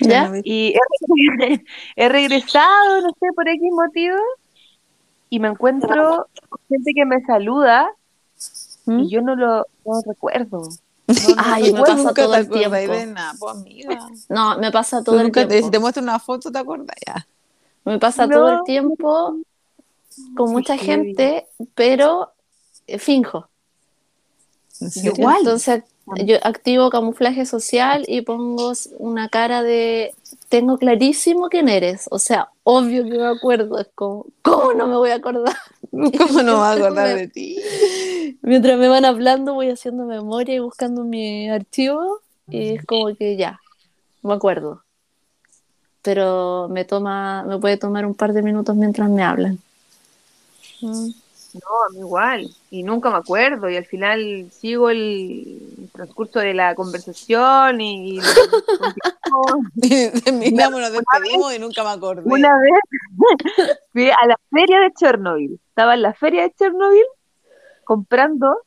¿Ya? 0.02 0.30
y 0.44 0.74
he, 0.76 1.64
he 1.96 2.10
regresado, 2.10 3.02
no 3.02 3.10
sé, 3.10 3.28
por 3.36 3.48
X 3.48 3.62
motivo, 3.72 4.18
y 5.30 5.40
me 5.40 5.48
encuentro 5.50 6.28
con 6.50 6.60
gente 6.68 6.92
que 6.96 7.06
me 7.06 7.22
saluda 7.22 7.90
¿Mm? 8.86 9.00
y 9.00 9.10
yo 9.10 9.22
no 9.22 9.36
lo 9.36 9.66
no 9.86 10.02
recuerdo. 10.06 10.62
No, 11.08 11.16
no 11.16 11.36
Ay, 11.38 11.72
me 11.72 11.82
pasa 11.82 12.14
todo 12.14 12.36
el 12.36 12.50
tiempo. 12.50 12.76
de 12.76 13.06
nada, 13.06 13.34
pues, 13.40 13.56
amiga. 13.56 14.00
No, 14.30 14.58
me 14.58 14.72
pasa 14.72 15.04
todo 15.04 15.20
el 15.22 15.32
te, 15.32 15.46
tiempo. 15.46 15.66
si 15.66 15.72
te 15.72 15.80
muestro 15.80 16.04
una 16.04 16.20
foto, 16.20 16.52
¿te 16.52 16.60
acuerdas? 16.60 16.96
Ya. 17.06 17.28
Me 17.86 17.98
pasa 18.00 18.28
No. 18.28 18.36
todo 18.36 18.50
el 18.50 18.64
tiempo 18.66 19.38
con 20.36 20.48
Qué 20.48 20.52
mucha 20.54 20.78
gente, 20.78 21.48
pero 21.76 22.32
eh, 22.88 23.00
finjo. 23.00 23.48
Entonces, 24.82 25.84
yo 26.26 26.38
activo 26.44 26.90
camuflaje 26.90 27.46
social 27.46 28.04
y 28.08 28.22
pongo 28.22 28.74
una 28.98 29.30
cara 29.30 29.62
de 29.64 30.14
tengo 30.50 30.78
clarísimo 30.78 31.50
quién 31.50 31.70
eres. 31.70 32.08
O 32.12 32.20
sea, 32.20 32.50
obvio 32.64 33.04
que 33.04 33.18
me 33.18 33.28
acuerdo. 33.28 33.80
Es 33.80 33.88
como, 33.94 34.26
¿cómo 34.42 34.74
no 34.74 34.88
me 34.88 34.96
voy 34.96 35.12
a 35.12 35.16
acordar? 35.16 35.56
¿Cómo 35.92 36.42
no 36.42 36.54
me 36.54 36.60
vas 36.60 36.78
a 36.78 36.86
acordar 36.86 37.14
Me- 37.14 37.22
de 37.22 37.28
ti? 37.28 37.58
Mientras 38.42 38.78
me 38.80 38.88
van 38.88 39.06
hablando, 39.06 39.54
voy 39.54 39.70
haciendo 39.70 40.06
memoria 40.06 40.56
y 40.56 40.60
buscando 40.60 41.04
mi 41.04 41.50
archivo. 41.50 42.20
Y 42.50 42.76
es 42.76 42.86
como 42.86 43.16
que 43.16 43.38
ya, 43.38 43.60
me 44.24 44.34
acuerdo. 44.34 44.84
Pero 46.02 46.68
me 46.70 46.86
toma, 46.86 47.44
me 47.44 47.60
puede 47.60 47.78
tomar 47.78 48.06
un 48.06 48.16
par 48.16 48.34
de 48.34 48.42
minutos 48.42 48.76
mientras 48.76 49.10
me 49.10 49.22
hablan. 49.24 49.60
Mm. 50.82 51.10
No, 51.54 51.84
a 51.88 51.90
mí 51.92 52.00
igual. 52.00 52.50
Y 52.70 52.84
nunca 52.84 53.10
me 53.10 53.18
acuerdo. 53.18 53.70
Y 53.70 53.78
al 53.78 53.86
final 53.86 54.50
sigo 54.52 54.90
el 54.90 55.90
transcurso 55.94 56.40
de 56.40 56.54
la 56.54 56.76
conversación 56.76 57.82
y, 57.82 58.20
terminamos, 60.24 60.82
nos 60.82 60.92
despedimos 60.92 61.56
y 61.56 61.60
nunca 61.60 61.84
me 61.84 61.90
acordé. 61.90 62.22
una 62.26 62.52
vez 62.60 63.78
fui 63.92 64.10
a 64.10 64.28
la 64.28 64.40
feria 64.52 64.80
de 64.82 64.92
Chernobyl. 64.94 65.60
Estaba 65.70 65.96
en 65.96 66.02
la 66.02 66.14
feria 66.14 66.44
de 66.44 66.52
Chernobyl 66.52 67.06
comprando 67.84 68.62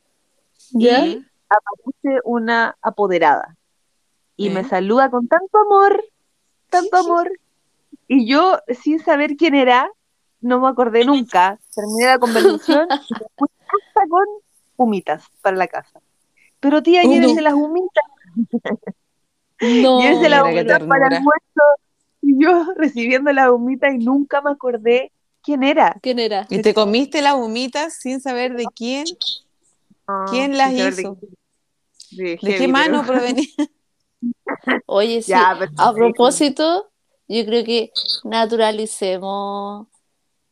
¿Ya? 0.72 1.06
y 1.06 1.24
aparece 1.48 2.20
una 2.24 2.76
apoderada. 2.82 3.56
Y 4.36 4.50
me 4.50 4.60
¿Eh? 4.60 4.64
saluda 4.64 5.10
con 5.10 5.28
tanto 5.28 5.58
amor, 5.58 6.02
tanto 6.70 6.96
amor. 6.96 7.30
Y 8.08 8.26
yo, 8.26 8.58
sin 8.82 8.98
saber 8.98 9.36
quién 9.36 9.54
era, 9.54 9.88
no 10.42 10.60
me 10.60 10.68
acordé 10.68 11.04
nunca. 11.06 11.58
Terminé 11.74 12.06
la 12.06 12.18
conversación 12.18 12.88
y 13.08 13.14
me 13.14 13.26
fui 13.36 13.48
hasta 13.66 14.08
con 14.08 14.24
humitas 14.76 15.24
para 15.40 15.56
la 15.56 15.68
casa. 15.68 16.00
Pero 16.60 16.82
tía, 16.82 17.04
Uh, 17.04 17.12
llévense 17.12 17.36
no. 17.36 17.42
las 17.42 17.54
humitas, 17.54 18.04
No, 19.60 19.98
llévense 20.02 20.28
las 20.28 20.42
humitas 20.44 20.82
para 20.84 21.06
el 21.08 21.14
almuerzo. 21.14 21.62
Y 22.20 22.42
yo 22.42 22.66
recibiendo 22.76 23.32
las 23.32 23.50
humitas 23.50 23.94
y 23.94 23.98
nunca 23.98 24.40
me 24.42 24.50
acordé 24.50 25.12
quién 25.42 25.62
era. 25.64 25.98
¿Quién 26.02 26.18
era? 26.18 26.46
Y 26.50 26.62
te 26.62 26.72
comiste 26.74 27.20
las 27.22 27.34
humitas 27.34 27.94
sin 27.94 28.20
saber 28.20 28.54
de 28.54 28.66
quién, 28.74 29.04
quién 30.30 30.56
las 30.56 30.72
hizo, 30.72 31.16
de- 31.16 31.28
de 32.10 32.24
de 32.24 32.38
heavy, 32.38 32.58
qué 32.58 32.68
mano 32.68 33.04
provenía. 33.04 33.46
Oye, 34.86 35.22
sí, 35.22 35.30
Ya, 35.30 35.58
a 35.78 35.92
propósito, 35.92 36.90
yo 37.26 37.44
creo 37.44 37.64
que 37.64 37.90
naturalicemos 38.24 39.88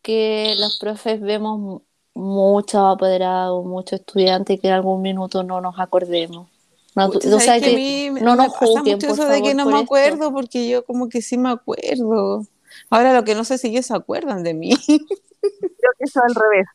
que 0.02 0.54
los 0.58 0.78
profes 0.78 1.20
vemos 1.20 1.58
mu- 1.58 1.82
muchos 2.14 2.80
apoderados, 2.96 3.64
muchos 3.64 4.00
estudiantes 4.00 4.60
que 4.60 4.68
en 4.68 4.74
algún 4.74 5.02
minuto 5.02 5.42
no 5.42 5.60
nos 5.60 5.78
acordemos. 5.78 6.48
Natu- 6.96 7.12
Pucha, 7.14 7.28
o 7.36 7.40
sea, 7.40 7.60
¿sabes 7.60 7.62
que 7.62 7.74
que 7.76 8.10
no 8.20 8.30
me 8.32 8.36
nos 8.44 8.52
pasa 8.52 8.66
juzguen, 8.66 8.94
mucho 8.94 9.06
por 9.08 9.14
eso 9.16 9.28
de 9.28 9.42
que 9.42 9.54
favor, 9.54 9.56
no 9.56 9.66
me 9.66 9.72
esto. 9.72 9.84
acuerdo, 9.84 10.32
porque 10.32 10.68
yo 10.68 10.84
como 10.84 11.08
que 11.08 11.22
sí 11.22 11.38
me 11.38 11.50
acuerdo. 11.50 12.46
Ahora 12.90 13.12
lo 13.14 13.24
que 13.24 13.34
no 13.34 13.44
sé 13.44 13.58
si 13.58 13.68
ellos 13.68 13.86
se 13.86 13.94
acuerdan 13.94 14.42
de 14.42 14.54
mí. 14.54 14.70
creo 14.88 15.92
que 15.98 16.04
eso 16.04 16.20
al 16.22 16.34
revés. 16.34 16.66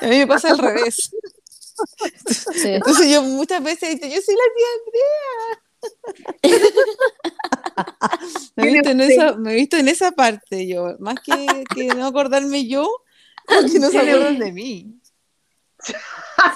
A 0.00 0.06
mí 0.06 0.18
me 0.18 0.26
pasa 0.26 0.50
al 0.50 0.58
revés. 0.58 1.10
Sí. 2.52 2.68
Entonces 2.68 3.10
yo 3.10 3.22
muchas 3.22 3.62
veces 3.62 3.82
he 3.84 3.94
dicho, 3.94 4.06
yo 4.06 4.20
soy 4.22 4.34
la 4.34 4.44
tía 4.56 4.66
Andrea. 4.78 5.63
me, 8.56 8.68
he 8.68 8.72
visto 8.72 8.90
en 8.90 9.00
esa, 9.00 9.36
me 9.36 9.52
he 9.52 9.56
visto 9.56 9.76
en 9.76 9.88
esa 9.88 10.12
parte 10.12 10.66
yo, 10.66 10.96
más 10.98 11.20
que, 11.20 11.64
que 11.74 11.88
no 11.88 12.06
acordarme 12.06 12.66
yo, 12.66 12.88
porque 13.46 13.78
no 13.78 13.90
se 13.90 13.98
acuerdan 13.98 14.38
de 14.38 14.52
mí. 14.52 14.94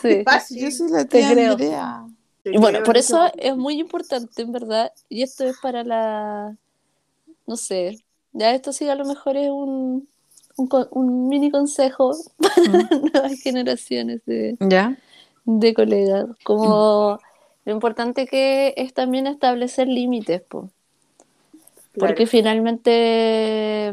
Sí. 0.01 0.25
Yo 0.57 0.71
soy 0.71 0.91
la 0.91 1.05
Te 1.05 1.19
tía 1.19 1.33
creo. 1.33 1.57
Y 2.45 2.57
bueno, 2.57 2.83
por 2.83 2.97
eso 2.97 3.31
es 3.37 3.57
muy 3.57 3.79
importante, 3.79 4.43
en 4.43 4.53
verdad, 4.53 4.93
y 5.09 5.23
esto 5.23 5.45
es 5.45 5.57
para 5.61 5.85
la, 5.85 6.57
no 7.47 7.57
sé, 7.57 8.03
ya 8.33 8.55
esto 8.55 8.73
sí 8.73 8.89
a 8.89 8.95
lo 8.95 9.05
mejor 9.05 9.37
es 9.37 9.51
un, 9.51 10.09
un, 10.57 10.67
co- 10.67 10.89
un 10.93 11.29
mini 11.29 11.51
consejo 11.51 12.13
para 12.39 12.63
nuevas 12.63 13.41
generaciones 13.43 14.23
de, 14.25 14.57
¿Ya? 14.61 14.97
de 15.45 15.75
colegas, 15.75 16.27
como 16.43 17.19
lo 17.69 17.75
importante 17.75 18.27
que 18.27 18.73
es 18.79 18.95
también 18.95 19.27
establecer 19.27 19.87
límites, 19.89 20.41
po. 20.43 20.71
porque 21.99 22.27
finalmente 22.27 23.93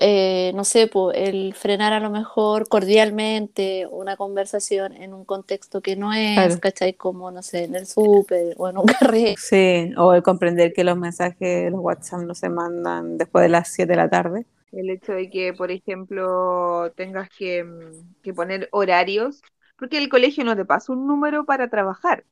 eh, 0.00 0.52
no 0.54 0.64
sé, 0.64 0.86
po, 0.86 1.12
el 1.12 1.54
frenar 1.54 1.92
a 1.92 2.00
lo 2.00 2.08
mejor 2.08 2.68
cordialmente 2.68 3.86
una 3.90 4.16
conversación 4.16 4.92
en 4.92 5.12
un 5.12 5.24
contexto 5.24 5.80
que 5.80 5.96
no 5.96 6.12
es, 6.14 6.34
Claro. 6.36 6.60
¿cachai? 6.60 6.94
Como, 6.94 7.30
no 7.32 7.42
sé, 7.42 7.64
en 7.64 7.74
el 7.74 7.86
súper 7.86 8.54
o 8.58 8.68
en 8.68 8.78
un 8.78 8.86
carril. 8.86 9.36
Sí, 9.36 9.92
o 9.96 10.14
el 10.14 10.22
comprender 10.22 10.72
que 10.72 10.84
los 10.84 10.96
mensajes, 10.96 11.70
los 11.70 11.80
WhatsApp 11.80 12.20
no 12.20 12.34
se 12.34 12.48
mandan 12.48 13.18
después 13.18 13.42
de 13.42 13.48
las 13.48 13.68
7 13.72 13.92
de 13.92 13.96
la 13.96 14.08
tarde. 14.08 14.46
El 14.70 14.90
hecho 14.90 15.14
de 15.14 15.30
que, 15.30 15.52
por 15.52 15.70
ejemplo, 15.72 16.92
tengas 16.94 17.28
que, 17.30 17.64
mm, 17.64 18.22
que 18.22 18.34
poner 18.34 18.68
horarios, 18.70 19.42
porque 19.78 19.98
el 19.98 20.08
colegio 20.08 20.44
no 20.44 20.54
te 20.54 20.64
pasa 20.64 20.92
un 20.92 21.06
número 21.06 21.44
para 21.44 21.68
trabajar, 21.68 22.24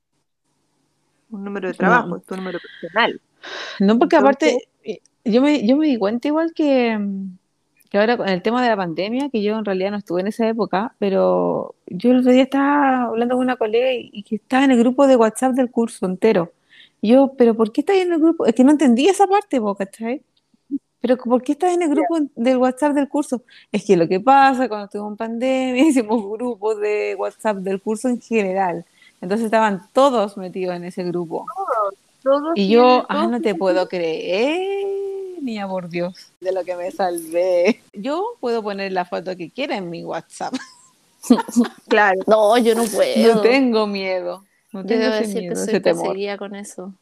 un 1.36 1.44
número 1.44 1.68
de 1.68 1.74
trabajo, 1.74 2.08
No. 2.08 2.16
es 2.16 2.24
tu 2.24 2.36
número 2.36 2.58
personal. 2.58 3.20
No, 3.80 3.98
porque 3.98 4.16
Entonces- 4.16 4.56
aparte, 4.82 5.02
yo 5.24 5.42
me, 5.42 5.66
yo 5.66 5.76
me 5.76 5.86
di 5.86 5.98
cuenta 5.98 6.28
igual 6.28 6.52
que, 6.54 6.98
que 7.90 7.98
ahora 7.98 8.16
con 8.16 8.28
el 8.28 8.42
tema 8.42 8.62
de 8.62 8.68
la 8.68 8.76
pandemia, 8.76 9.28
que 9.30 9.42
yo 9.42 9.56
en 9.58 9.64
realidad 9.64 9.90
no 9.92 9.96
estuve 9.98 10.20
en 10.20 10.26
esa 10.28 10.48
época, 10.48 10.94
pero 10.98 11.74
yo 11.86 12.10
el 12.10 12.18
otro 12.18 12.32
día 12.32 12.42
estaba 12.44 13.04
hablando 13.04 13.36
con 13.36 13.44
una 13.44 13.56
colega 13.56 13.92
y, 13.92 14.10
y 14.12 14.22
que 14.22 14.36
estaba 14.36 14.64
en 14.64 14.70
el 14.72 14.78
grupo 14.78 15.06
de 15.06 15.16
WhatsApp 15.16 15.52
del 15.52 15.70
curso 15.70 16.06
entero. 16.06 16.52
Y 17.00 17.10
yo, 17.12 17.34
pero 17.36 17.54
¿por 17.54 17.72
qué 17.72 17.82
estás 17.82 17.96
en 17.96 18.12
el 18.12 18.18
grupo? 18.20 18.46
Es 18.46 18.54
que 18.54 18.64
no 18.64 18.70
entendí 18.72 19.06
esa 19.08 19.26
parte, 19.26 19.60
po, 19.60 19.74
¿cachai? 19.74 20.22
Pero 21.00 21.16
¿por 21.18 21.42
qué 21.42 21.52
estás 21.52 21.72
en 21.74 21.82
el 21.82 21.90
grupo 21.90 22.18
del 22.34 22.56
WhatsApp 22.56 22.92
del 22.94 23.08
curso? 23.08 23.42
Es 23.70 23.84
que 23.84 23.96
lo 23.96 24.08
que 24.08 24.18
pasa 24.18 24.68
cuando 24.68 24.86
estuvimos 24.86 25.12
en 25.12 25.16
pandemia, 25.16 25.82
hicimos 25.88 26.22
grupos 26.30 26.80
de 26.80 27.14
WhatsApp 27.18 27.58
del 27.58 27.80
curso 27.80 28.08
en 28.08 28.20
general. 28.20 28.84
Entonces 29.26 29.46
estaban 29.46 29.88
todos 29.92 30.36
metidos 30.36 30.76
en 30.76 30.84
ese 30.84 31.02
grupo. 31.02 31.46
Todos 32.22 32.52
Y 32.54 32.68
tienen- 32.68 32.70
yo, 32.86 33.06
ah, 33.08 33.14
todos 33.14 33.30
no 33.32 33.40
te 33.40 33.56
puedo 33.56 33.88
creer, 33.88 34.86
niña 35.42 35.66
por 35.66 35.88
Dios, 35.88 36.30
de 36.40 36.52
lo 36.52 36.62
que 36.62 36.76
me 36.76 36.92
salvé. 36.92 37.82
Yo 37.92 38.34
puedo 38.38 38.62
poner 38.62 38.92
la 38.92 39.04
foto 39.04 39.36
que 39.36 39.50
quiera 39.50 39.76
en 39.76 39.90
mi 39.90 40.04
WhatsApp. 40.04 40.54
Claro, 41.88 42.20
No, 42.28 42.56
yo 42.58 42.76
no 42.76 42.84
puedo. 42.84 43.34
No 43.34 43.40
tengo 43.40 43.88
miedo. 43.88 44.44
No 44.70 44.82
Yo 44.82 44.86
tengo 44.86 45.02
debo 45.02 45.14
ese 45.14 45.22
decir 45.24 45.34
que 45.34 45.40
miedo, 45.48 45.56
soy 45.56 45.64
ese 45.70 45.80
temor. 45.80 46.02
perseguida 46.04 46.38
con 46.38 46.54
eso. 46.54 46.92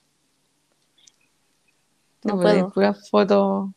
No 2.22 2.36
No, 2.36 2.40
puedo. 2.40 2.70
puras 2.70 3.10
fotos 3.10 3.68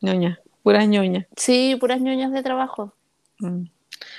ñoña, 0.00 0.40
puras 0.64 0.88
ñoña. 0.88 1.28
Sí, 1.36 1.76
puras 1.78 2.00
ñoñas 2.00 2.32
de 2.32 2.42
trabajo. 2.42 2.92
Mm. 3.38 3.66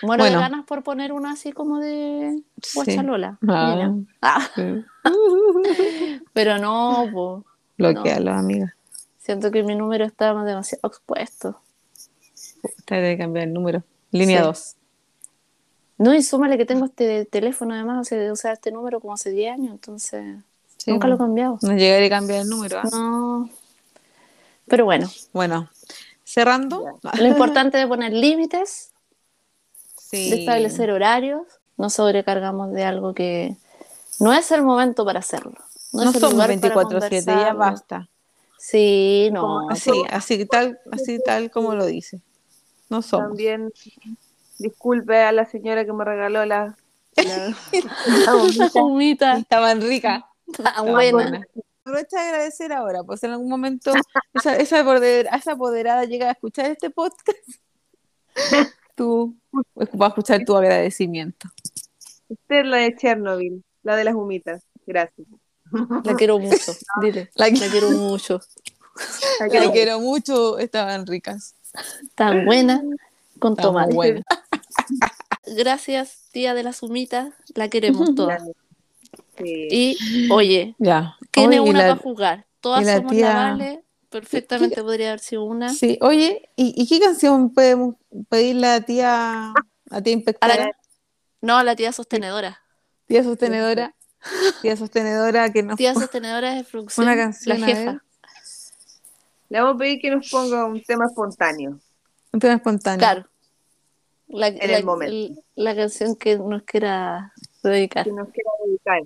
Muero 0.01 0.23
de 0.23 0.29
Bueno. 0.31 0.41
ganas 0.41 0.65
por 0.65 0.83
poner 0.83 1.11
una 1.13 1.31
así 1.31 1.51
como 1.51 1.79
de 1.79 2.41
Sí. 2.61 2.71
guachalola. 2.75 3.37
Ah. 3.47 3.73
mira. 3.75 3.93
Ah, 4.21 4.49
Sí. 4.55 4.83
pero 6.33 6.57
no, 6.59 7.07
po. 7.11 7.45
Bloquealo, 7.77 8.31
amiga. 8.31 8.75
siento 9.17 9.51
que 9.51 9.63
mi 9.63 9.75
número 9.75 10.05
está 10.05 10.33
demasiado 10.43 10.87
expuesto. 10.87 11.59
Te 12.85 12.95
de 12.95 13.17
cambiar 13.17 13.47
el 13.47 13.53
número. 13.53 13.83
Línea 14.11 14.39
Sí. 14.39 14.45
2. 14.45 14.75
No, 15.97 16.13
y 16.13 16.21
súmale 16.21 16.57
que 16.57 16.65
tengo 16.65 16.85
este 16.85 17.25
teléfono 17.25 17.73
además, 17.73 17.99
hace 18.01 18.17
de 18.17 18.31
usar 18.31 18.53
este 18.53 18.71
número 18.71 18.99
como 18.99 19.13
hace 19.13 19.31
10 19.31 19.53
años, 19.53 19.71
entonces 19.71 20.37
nunca 20.85 21.07
lo 21.07 21.15
he 21.15 21.17
cambiado. 21.17 21.57
No 21.61 21.73
llegaré 21.75 22.07
a 22.07 22.09
cambiar 22.09 22.41
el 22.41 22.49
número. 22.49 22.79
¿ah? 22.79 22.89
No. 22.91 23.49
Pero 24.67 24.85
bueno, 24.85 25.07
Bueno, 25.31 25.69
cerrando. 26.23 26.99
lo 27.17 27.25
importante 27.27 27.79
es 27.81 27.87
poner 27.87 28.11
límites, 28.13 28.91
Sí. 30.09 30.29
de 30.29 30.39
establecer 30.41 30.91
horarios, 30.91 31.41
no 31.77 31.89
sobrecargamos 31.89 32.71
de 32.71 32.83
algo 32.83 33.13
que 33.13 33.55
no 34.19 34.33
es 34.33 34.51
el 34.51 34.61
momento 34.61 35.03
para 35.05 35.19
hacerlo. 35.19 35.53
No, 35.91 36.11
somos 36.13 36.33
lugar 36.33 36.59
para 36.59 36.75
24-7, 36.75 37.25
ya 37.25 37.53
basta. 37.53 38.09
Sí, 38.57 39.29
no. 39.31 39.69
Así, 39.69 39.91
así 40.09 40.45
tal, 40.45 40.79
así 40.91 41.19
tal 41.23 41.51
como 41.51 41.75
lo 41.75 41.85
dice. 41.85 42.21
No 42.89 43.01
somos. 43.01 43.29
también 43.29 43.71
disculpe 44.59 45.21
a 45.21 45.31
la 45.31 45.45
señora 45.45 45.85
que 45.85 45.93
me 45.93 46.03
regaló 46.05 46.45
la, 46.45 46.75
la. 47.15 47.55
Humita, 48.81 49.37
Estaban 49.37 49.81
ricas. 49.81 50.23
Estaban 50.47 50.91
buenas. 50.91 51.45
Aprovecha 51.83 52.19
de 52.21 52.27
agradecer 52.29 52.73
ahora, 52.73 53.03
pues 53.03 53.23
en 53.23 53.31
algún 53.31 53.49
momento 53.49 53.91
esa, 54.33 54.55
esa, 54.55 54.83
apoder- 54.83 55.29
esa 55.35 55.51
apoderada 55.51 56.05
llega 56.05 56.29
a 56.29 56.31
escuchar 56.31 56.65
este 56.71 56.89
podcast. 56.89 57.37
Tú 58.95 59.35
vas 59.93 60.01
a 60.01 60.07
escuchar 60.07 60.43
tu 60.45 60.55
agradecimiento. 60.55 61.47
Usted 62.27 62.55
es 62.61 62.65
la 62.65 62.77
de 62.77 62.95
Chernobyl, 62.95 63.63
la 63.83 63.95
de 63.95 64.03
las 64.03 64.15
humitas. 64.15 64.63
Gracias. 64.85 65.27
La 66.03 66.15
quiero 66.15 66.39
mucho, 66.39 66.73
dile. 67.01 67.29
La, 67.35 67.49
La 67.49 67.69
quiero 67.69 67.91
mucho. 67.91 68.39
La 69.39 69.71
quiero 69.71 69.99
mucho, 69.99 70.57
estaban 70.57 71.05
ricas. 71.05 71.55
Tan 72.15 72.45
buena 72.45 72.81
con 73.39 73.55
tomate. 73.55 74.23
Gracias, 75.57 76.23
tía 76.31 76.53
de 76.53 76.63
las 76.63 76.81
humitas. 76.81 77.29
La 77.53 77.69
queremos 77.69 78.15
todas. 78.15 78.41
Sí. 79.37 79.67
Y, 79.69 80.31
oye, 80.31 80.75
Ya. 80.79 81.17
tiene 81.31 81.59
Oye, 81.59 81.69
una 81.69 81.79
para 81.81 81.95
jugar. 81.97 82.45
Todas 82.61 82.85
somos 82.87 83.11
tía- 83.11 83.33
la 83.33 83.51
Vale. 83.51 83.83
Perfectamente 84.21 84.81
podría 84.81 85.09
haber 85.09 85.19
sido 85.19 85.43
una. 85.43 85.69
Sí, 85.73 85.97
oye, 86.01 86.49
¿y, 86.55 86.73
y 86.81 86.87
qué 86.87 86.99
canción 87.03 87.53
podemos 87.53 87.95
pedirle 88.29 88.67
a 88.67 88.81
tía, 88.81 89.53
a 89.91 90.01
tía 90.01 90.13
A 90.13 90.15
inspectora? 90.17 90.55
la- 90.55 90.71
no, 91.41 91.61
la 91.63 91.75
tía 91.75 91.91
sostenedora. 91.91 92.61
Tía 93.07 93.23
sostenedora. 93.23 93.93
Tía 94.61 94.75
sostenedora 94.77 95.51
que 95.51 95.63
nos 95.63 95.75
Tía 95.77 95.93
sostenedora 95.93 96.55
de 96.55 96.63
producción. 96.63 97.05
Una 97.07 97.15
canción, 97.15 97.59
La 97.59 97.65
a 97.65 97.69
jefa. 97.69 98.03
Le 99.49 99.59
vamos 99.59 99.75
a 99.75 99.77
pedir 99.79 99.99
que 100.01 100.09
nos 100.09 100.29
ponga 100.29 100.65
un 100.65 100.81
tema 100.81 101.05
espontáneo. 101.05 101.79
un 102.31 102.39
tema 102.39 102.53
espontáneo. 102.55 102.99
Claro. 102.99 103.29
La, 104.27 104.47
En 104.47 104.57
la- 104.71 104.77
el 104.77 104.83
momento. 104.85 105.41
la 105.55 105.75
canción 105.75 106.15
que 106.15 106.37
nos 106.39 106.63
quiera 106.63 107.33
dedicar. 107.61 108.05
Que 108.05 108.11
nos 108.11 108.29
quiera 108.29 108.49
dedicar. 108.65 109.01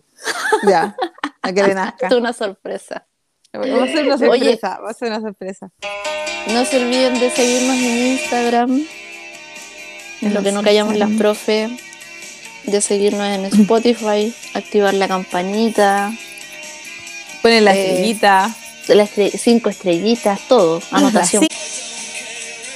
Ya, 0.67 0.95
a 1.41 1.51
que 1.51 1.63
le 1.63 1.73
nazca. 1.73 1.97
Esto 2.05 2.15
es 2.15 2.21
una 2.21 2.31
sorpresa. 2.33 3.05
Va 3.55 3.61
a 3.83 3.87
ser 3.87 4.05
una 4.05 4.15
Oye. 4.15 4.27
sorpresa, 4.45 4.79
va 4.79 4.89
a 4.91 4.93
ser 4.93 5.07
una 5.09 5.21
sorpresa. 5.21 5.71
No 6.51 6.65
se 6.65 6.77
olviden 6.83 7.19
de 7.19 7.29
seguirnos 7.31 7.75
en 7.77 7.97
Instagram, 8.13 8.85
en 10.21 10.33
lo 10.33 10.43
que 10.43 10.51
no 10.51 10.61
callamos 10.63 10.95
las 10.97 11.09
profe, 11.11 11.69
de 12.65 12.81
seguirnos 12.81 13.27
en 13.27 13.45
Spotify, 13.45 14.33
activar 14.53 14.93
la 14.93 15.07
campanita, 15.07 16.11
Ponen 17.41 17.63
la 17.63 17.73
Eh, 17.73 17.85
estrellita. 17.85 18.53
las 18.89 19.09
estre- 19.11 19.31
cinco 19.37 19.69
estrellitas, 19.69 20.41
todo, 20.49 20.81
anotación 20.91 21.47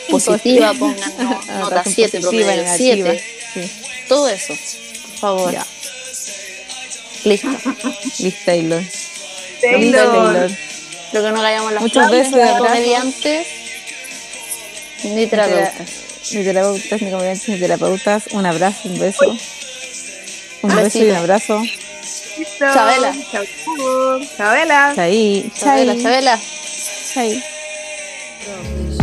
positiva, 0.09 0.73
pongan 0.73 0.99
no- 1.17 1.29
nota 1.29 1.57
Anotación 1.57 1.93
7, 1.95 2.19
positiva, 2.21 2.29
promedio 2.45 2.63
negativa. 2.63 3.11
7, 3.11 3.23
Sí. 3.53 3.71
todo 4.07 4.27
eso, 4.29 4.53
por 4.55 5.19
favor. 5.19 5.51
Ya. 5.51 5.65
Listo. 7.25 7.47
Liz 8.19 8.35
Taylor. 8.45 8.81
Taylor. 9.71 10.33
Taylor. 10.33 10.51
Lo 11.13 11.21
que 11.21 11.31
no 11.31 11.41
callamos 11.41 11.73
las 11.73 11.81
Muchos 11.81 12.03
profe, 12.03 12.17
besos 12.17 12.33
y 12.33 12.35
ni 12.35 12.41
abrazos. 12.41 12.67
comediantes, 12.67 13.47
ni 15.03 15.27
terapeutas. 15.27 15.89
Ni 16.31 16.43
terapeutas, 16.43 17.01
ni 17.01 17.11
comediantes, 17.11 17.49
ni 17.49 17.59
terapeutas. 17.59 18.23
Un 18.31 18.45
abrazo, 18.45 18.89
un 18.89 18.99
beso. 18.99 19.37
Un 20.63 20.75
beso 20.75 20.99
y 20.99 21.09
un 21.09 21.15
abrazo. 21.15 21.59
Listo. 21.59 22.65
Chabela. 22.73 23.13
Chau, 23.31 23.43
chau. 23.43 24.19
Chabela. 24.37 24.93
Chai. 24.95 25.51
Chabela. 25.55 25.95
Chabela. 26.01 26.39
Profes. 28.43 28.97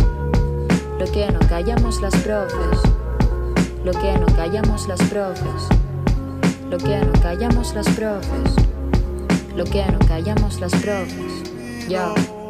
Lo 0.99 1.11
que 1.11 1.25
no 1.31 1.39
callamos 1.47 2.01
las 2.01 2.15
profes. 2.17 2.79
Lo 3.85 3.91
que 3.93 4.11
no 4.19 4.25
callamos 4.35 4.87
las 4.87 5.01
profes. 5.03 5.63
Lo 6.69 6.77
que 6.77 6.97
no 6.97 7.13
callamos 7.21 7.73
las 7.73 7.87
profes. 7.89 8.70
Lo 9.55 9.65
que 9.65 9.85
no 9.85 9.99
callamos 10.07 10.59
las 10.59 10.71
profes. 10.75 11.87
Yo. 11.89 12.40